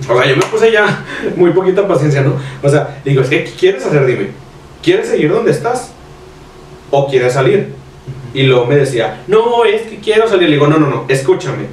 [0.09, 1.05] O sea, yo me puse ya
[1.37, 2.35] muy poquita paciencia, ¿no?
[2.63, 4.07] O sea, digo, es que, ¿qué quieres hacer?
[4.07, 4.29] Dime,
[4.83, 5.93] ¿quieres seguir donde estás?
[6.91, 7.69] ¿O quieres salir?
[8.33, 10.49] Y luego me decía, no, es que quiero salir.
[10.49, 11.67] Le digo, no, no, no, escúchame.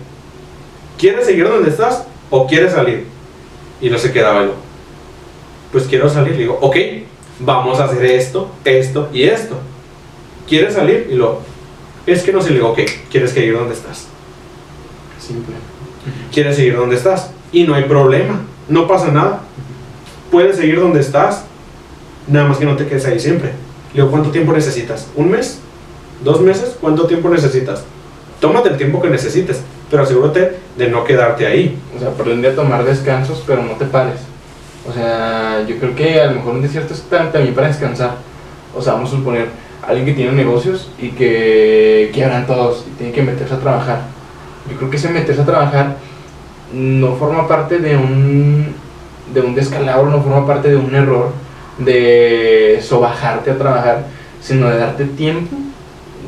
[0.97, 3.05] ¿Quieres seguir donde estás o quieres salir?
[3.81, 4.53] Y no se quedaba yo.
[5.71, 6.33] Pues quiero salir.
[6.33, 6.77] Le digo, ok,
[7.39, 9.57] vamos a hacer esto, esto y esto.
[10.47, 11.07] ¿Quieres salir?
[11.11, 11.41] Y luego,
[12.05, 12.49] es que no sé.
[12.49, 12.79] Le digo, ok,
[13.09, 14.07] ¿quieres seguir donde estás?
[15.19, 15.55] Simple.
[16.31, 17.31] ¿Quieres seguir donde estás?
[17.51, 19.41] Y no hay problema, no pasa nada.
[20.31, 21.45] Puedes seguir donde estás,
[22.27, 23.49] nada más que no te quedes ahí siempre.
[23.93, 25.07] Le digo, ¿cuánto tiempo necesitas?
[25.15, 25.59] ¿Un mes?
[26.23, 26.75] ¿Dos meses?
[26.79, 27.83] ¿Cuánto tiempo necesitas?
[28.39, 31.77] Tómate el tiempo que necesites, pero asegúrate de no quedarte ahí.
[31.95, 34.19] O sea, aprende a tomar descansos, pero no te pares.
[34.89, 38.11] O sea, yo creo que a lo mejor un desierto es tam- también para descansar.
[38.75, 39.47] O sea, vamos a suponer
[39.87, 44.01] alguien que tiene negocios y que quiebran todos y tiene que meterse a trabajar.
[44.69, 45.95] Yo creo que ese meterse a trabajar
[46.73, 48.73] no forma parte de un,
[49.33, 51.29] de un descalabro, no forma parte de un error
[51.77, 54.05] de sobajarte a trabajar,
[54.41, 55.55] sino de darte tiempo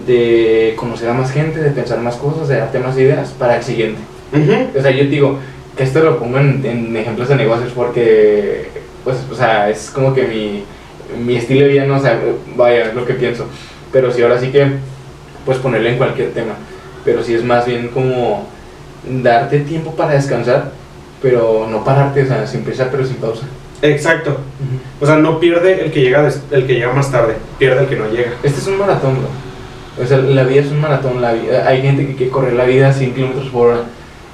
[0.07, 3.63] de conocer a más gente, de pensar más cosas, de darte más ideas para el
[3.63, 3.99] siguiente.
[4.77, 5.37] O sea, yo digo
[5.75, 8.69] que esto lo pongo en, en ejemplos de negocios porque,
[9.03, 10.63] pues, o sea, es como que mi,
[11.23, 12.11] mi estilo de vida, no sé,
[12.55, 13.45] vaya, es lo que pienso.
[13.91, 14.65] Pero sí, ahora sí que,
[15.45, 16.53] pues, ponerle en cualquier tema.
[17.05, 18.47] Pero sí es más bien como
[19.09, 20.71] darte tiempo para descansar,
[21.21, 23.45] pero no pararte, o sea, sin prisa, pero sin pausa.
[23.81, 24.37] Exacto.
[24.99, 27.95] O sea, no pierde el que llega el que llega más tarde, pierde el que
[27.95, 28.31] no llega.
[28.43, 29.46] Este es un maratón, bro.
[30.01, 31.21] O sea, la vida es un maratón.
[31.21, 33.83] La vida, hay gente que quiere correr la vida a 100 kilómetros por hora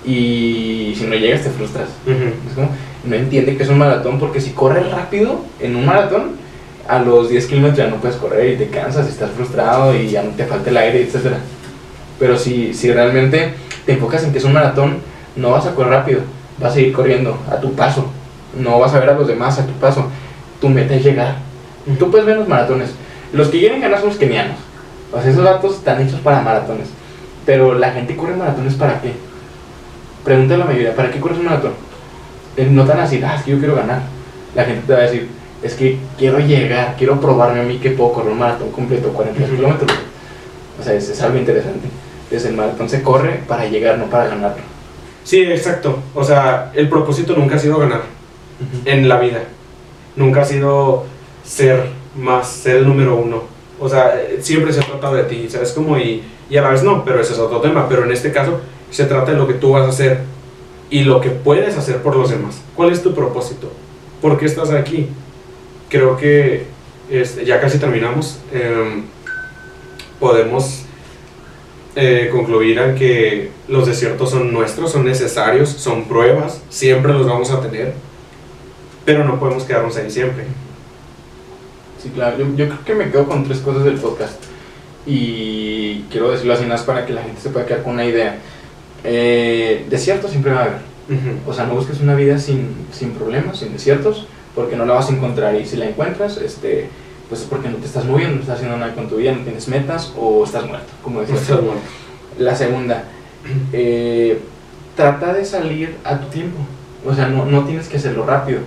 [0.05, 1.89] y si no llegas te frustras.
[2.05, 2.70] Es como,
[3.05, 6.32] no entiende que es un maratón porque si corres rápido en un maratón,
[6.88, 10.09] a los 10 kilómetros ya no puedes correr y te cansas y estás frustrado y
[10.09, 11.36] ya no te falta el aire, etc.
[12.20, 13.53] Pero si, si realmente
[13.86, 14.97] te enfocas en que es un maratón,
[15.36, 16.22] no vas a correr rápido,
[16.59, 18.11] vas a ir corriendo a tu paso.
[18.59, 20.09] No vas a ver a los demás a tu paso.
[20.59, 21.36] Tu meta es llegar.
[21.97, 22.91] Tú puedes ver los maratones.
[23.32, 24.57] Los que quieren ganar son los kenianos.
[25.14, 26.89] O sea, esos datos están hechos para maratones.
[27.45, 29.14] Pero la gente corre maratones para qué?
[30.24, 31.74] Pregúntale a la mayoría, ¿para qué corres un maratón?
[32.57, 34.01] Eh, No tan así, ah, es que yo quiero ganar.
[34.55, 35.30] La gente te va a decir,
[35.61, 39.43] es que quiero llegar, quiero probarme a mí que puedo correr un maratón completo, 40
[39.43, 39.55] Ujú.
[39.55, 39.91] kilómetros.
[40.80, 41.88] O sea, es, es algo interesante.
[42.26, 44.64] Entonces el maratón se corre para llegar, no para ganarlo.
[45.24, 45.99] Sí, exacto.
[46.16, 48.01] O sea, el propósito nunca ha sido ganar
[48.86, 49.43] en la vida.
[50.16, 51.05] Nunca ha sido
[51.43, 53.43] ser más, ser el número uno.
[53.84, 55.73] O sea, eh, siempre se trata de ti, ¿sabes?
[55.73, 57.89] Como y, y a la vez no, pero ese es otro tema.
[57.89, 60.21] Pero en este caso se trata de lo que tú vas a hacer
[60.89, 62.61] y lo que puedes hacer por los demás.
[62.77, 63.69] ¿Cuál es tu propósito?
[64.21, 65.09] ¿Por qué estás aquí?
[65.89, 66.65] Creo que
[67.09, 68.39] este, ya casi terminamos.
[68.53, 69.03] Em,
[70.17, 70.86] podemos
[71.97, 77.51] eh, concluir en que los desiertos son nuestros, son necesarios, son pruebas, siempre los vamos
[77.51, 77.93] a tener,
[79.03, 80.45] pero no podemos quedarnos ahí siempre.
[82.04, 82.38] Sí, claro.
[82.38, 84.43] Yo, yo creo que me quedo con tres cosas del podcast.
[85.06, 88.38] Y quiero decirlo así, más para que la gente se pueda quedar con una idea.
[89.06, 90.93] Eh, desierto siempre va a haber.
[91.47, 95.10] O sea, no busques una vida sin, sin problemas, sin desiertos, porque no la vas
[95.10, 95.56] a encontrar.
[95.56, 96.89] Y si la encuentras, este,
[97.30, 99.43] pues es porque no te estás moviendo, no estás haciendo nada con tu vida, no
[99.43, 101.41] tienes metas o estás muerto, como decías.
[101.41, 101.82] Estás muerto.
[102.38, 103.06] La segunda,
[103.72, 104.39] eh,
[104.95, 106.60] trata de salir a tu tiempo.
[107.06, 108.60] O sea, no, no tienes que hacerlo rápido,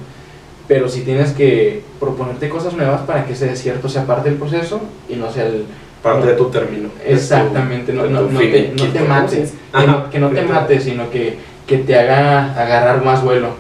[0.69, 4.81] pero sí tienes que proponerte cosas nuevas para que ese desierto sea parte del proceso
[5.09, 5.65] y no sea el...
[6.03, 6.89] Parte de tu término.
[6.89, 11.11] tu- Exactamente, no, no, te, no te ¿Cómo mates, que no, que te mates, sino
[11.11, 11.37] que,
[11.67, 13.51] que te haga agarrar más vuelo.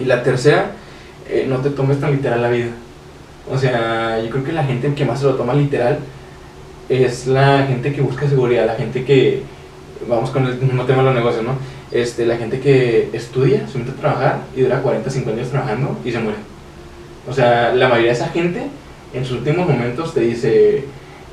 [0.00, 0.70] Y la tercera,
[1.28, 2.68] eh, no te tomes tan literal la vida.
[3.50, 5.98] O sea, yo creo que la gente que más se lo toma literal
[6.88, 9.42] es la gente que busca seguridad, la gente que,
[10.08, 11.52] vamos con el mismo tema de los negocios, ¿no?
[11.90, 15.98] Este, la gente que estudia, se mete a trabajar y dura 40, 50 años trabajando
[16.04, 16.38] y se muere.
[17.28, 18.66] O sea, la mayoría de esa gente
[19.14, 20.84] en sus últimos momentos te dice,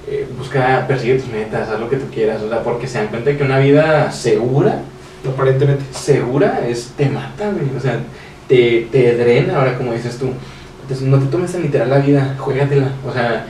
[0.08, 3.08] eh, busca, persigue tus metas, haz lo que tú quieras, o sea, porque se dan
[3.08, 4.82] cuenta de que una vida segura
[5.28, 5.84] Aparentemente.
[5.92, 7.76] segura es te mata, güey.
[7.76, 8.00] O sea,
[8.48, 10.30] te, te drena, ahora como dices tú.
[10.82, 12.90] Entonces, no te tomes tan literal la vida, juégatela.
[13.08, 13.48] O sea,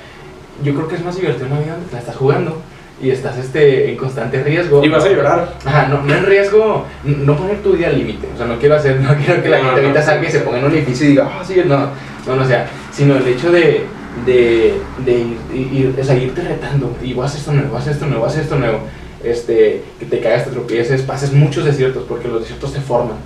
[0.64, 2.62] yo creo que es más divertido una vida donde te la estás jugando
[3.01, 4.83] y estás este, en constante riesgo.
[4.83, 5.53] Y vas a llorar.
[5.65, 8.27] Ajá, no, no en riesgo, no poner tu día al límite.
[8.33, 10.05] O sea, no quiero hacer, no quiero que la No, gente ahorita no.
[10.05, 11.77] salga y se ponga en un edificio y diga, ah, sí, no,
[12.25, 13.85] no, no, o sea, sino el hecho de,
[14.25, 14.73] de,
[15.05, 15.11] de
[15.53, 17.93] ir, ir, o sea, irte retando y vas a hacer esto nuevo, vas a hacer
[17.93, 18.79] esto nuevo, vas a hacer esto nuevo.
[19.23, 23.17] este, que te caigas, te tropieces, pases muchos desiertos, porque los desiertos te forman,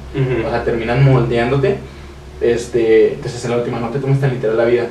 [0.45, 1.77] o sea, terminan moldeándote.
[2.41, 4.87] Este, entonces, en la última, no te tomes tan literal la vida.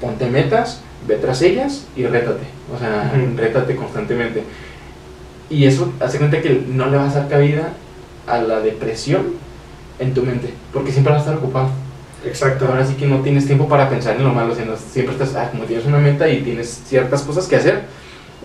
[0.00, 2.44] Ponte metas, ve tras ellas y rétate,
[2.74, 4.42] o sea, rétate constantemente.
[5.50, 7.72] Y eso hace cuenta que no le vas a dar cabida
[8.26, 9.34] a la depresión
[9.98, 11.70] en tu mente, porque siempre vas a estar ocupado.
[12.24, 12.66] Exacto.
[12.66, 15.50] Ahora sí que no tienes tiempo para pensar en lo malo, sino siempre estás, ah,
[15.50, 17.82] como tienes una meta y tienes ciertas cosas que hacer,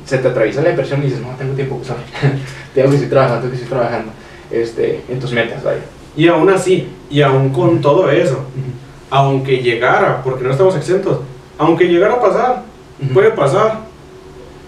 [0.05, 2.01] se te atraviesa la depresión y dices, no, tengo tiempo, sorry.
[2.73, 4.11] tengo que seguir trabajando, tengo que seguir trabajando
[4.51, 5.81] este, en tus metas, vaya.
[6.15, 8.45] Y aún así, y aún con todo eso,
[9.09, 11.19] aunque llegara, porque no estamos exentos,
[11.57, 12.63] aunque llegara a pasar,
[13.13, 13.87] puede pasar.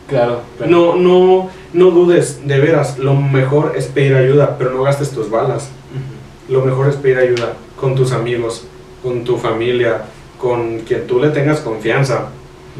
[0.07, 5.11] Claro, No, no, no dudes, de veras, lo mejor es pedir ayuda, pero no gastes
[5.11, 5.69] tus balas.
[6.47, 8.65] Lo mejor es pedir ayuda con tus amigos,
[9.03, 10.05] con tu familia,
[10.39, 12.29] con quien tú le tengas confianza,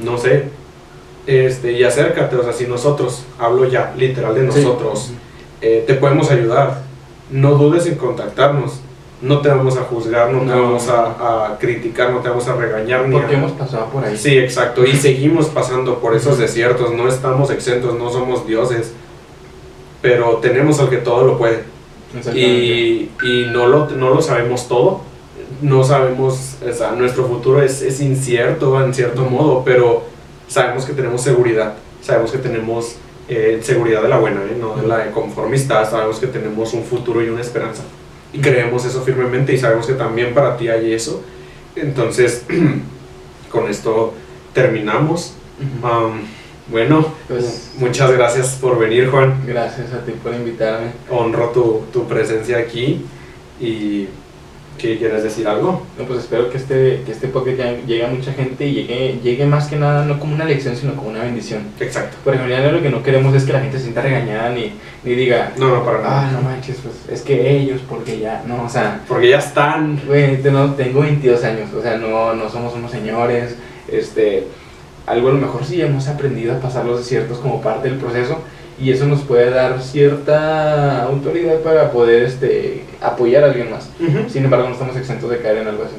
[0.04, 0.46] no sé,
[1.28, 5.12] este, y acércate, o sea, si nosotros, hablo ya literal de nosotros,
[5.62, 6.82] eh, te podemos ayudar,
[7.30, 8.80] no dudes en contactarnos,
[9.22, 13.08] no te vamos a juzgar, no, te vamos a, criticar, no te vamos a regañar.
[13.08, 14.18] Ni Porque hemos pasado por ahí.
[14.18, 18.94] Sí, exacto, y seguimos pasando por esos desiertos, no estamos exentos, no somos dioses,
[20.02, 21.64] pero tenemos al que todo lo puede.
[22.34, 25.02] Y, y no, lo, no lo sabemos todo,
[25.62, 30.04] no sabemos, o sea, nuestro futuro es, es incierto en cierto modo, pero
[30.48, 32.96] sabemos que tenemos seguridad, sabemos que tenemos
[33.28, 34.58] eh, seguridad de la buena, ¿eh?
[34.60, 37.84] no de la conformista, sabemos que tenemos un futuro y una esperanza.
[38.34, 41.24] Y creemos eso firmemente y sabemos que también para ti hay eso.
[41.76, 42.46] Entonces,
[43.52, 44.14] con esto
[44.54, 45.34] terminamos.
[46.68, 49.42] bueno, pues, muchas gracias por venir, Juan.
[49.46, 50.92] Gracias a ti por invitarme.
[51.10, 53.06] Honro tu, tu presencia aquí
[53.60, 54.08] y
[54.80, 55.86] ¿Qué quieres decir algo?
[55.98, 59.46] No, pues espero que este, que este podcast llegue a mucha gente y llegue, llegue
[59.46, 61.64] más que nada no como una lección, sino como una bendición.
[61.82, 62.16] Exacto.
[62.24, 64.72] Por ejemplo, lo que no queremos es que la gente se sienta regañada ni,
[65.04, 66.30] ni diga, no, no, para nada.
[66.30, 69.02] Ah, no manches, pues es que ellos, porque ya, no, o sea.
[69.06, 70.00] Porque ya están.
[70.08, 73.56] Güey, no, tengo 22 años, o sea, no, no somos unos señores,
[73.92, 74.48] este.
[75.06, 78.38] Algo a lo mejor sí hemos aprendido a pasar los desiertos como parte del proceso
[78.80, 83.90] y eso nos puede dar cierta autoridad para poder este, apoyar a alguien más.
[84.30, 85.96] Sin embargo, no estamos exentos de caer en algo así.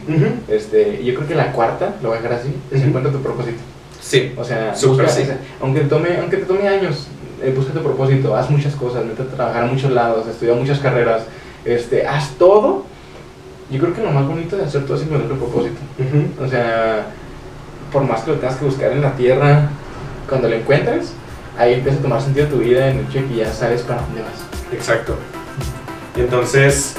[0.48, 3.58] este, yo creo que la cuarta, lo voy a dejar así, es encuentra tu propósito.
[4.00, 4.32] Sí.
[4.36, 4.74] O sea,
[5.60, 7.06] aunque, tome, aunque te tome años,
[7.42, 10.78] eh, busca tu propósito, haz muchas cosas, vete a trabajar a muchos lados, estudia muchas
[10.78, 11.22] carreras,
[11.64, 12.84] este, haz todo.
[13.70, 15.78] Yo creo que lo más bonito de hacer todo es encontrar tu propósito.
[16.42, 17.06] O sea,
[17.92, 19.70] por más que lo tengas que buscar en la tierra,
[20.28, 21.12] cuando lo encuentres,
[21.56, 24.22] ahí empieza a tomar sentido tu vida en el hecho que ya sabes para dónde
[24.22, 24.72] vas.
[24.72, 25.16] Exacto.
[26.16, 26.94] Entonces,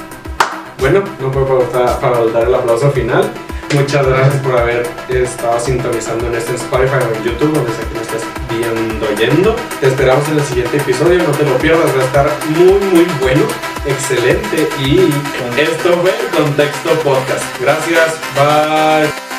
[0.78, 3.32] bueno, no puedo dar el aplauso final.
[3.74, 7.94] Muchas gracias por haber estado sintonizando en este Spotify o en YouTube, donde sea que
[7.94, 9.56] nos estés viendo oyendo.
[9.80, 13.06] Te esperamos en el siguiente episodio, no te lo pierdas, va a estar muy, muy
[13.20, 13.42] bueno,
[13.86, 14.68] excelente.
[14.78, 15.10] Y
[15.58, 17.44] esto fue Contexto Podcast.
[17.60, 19.31] Gracias, bye.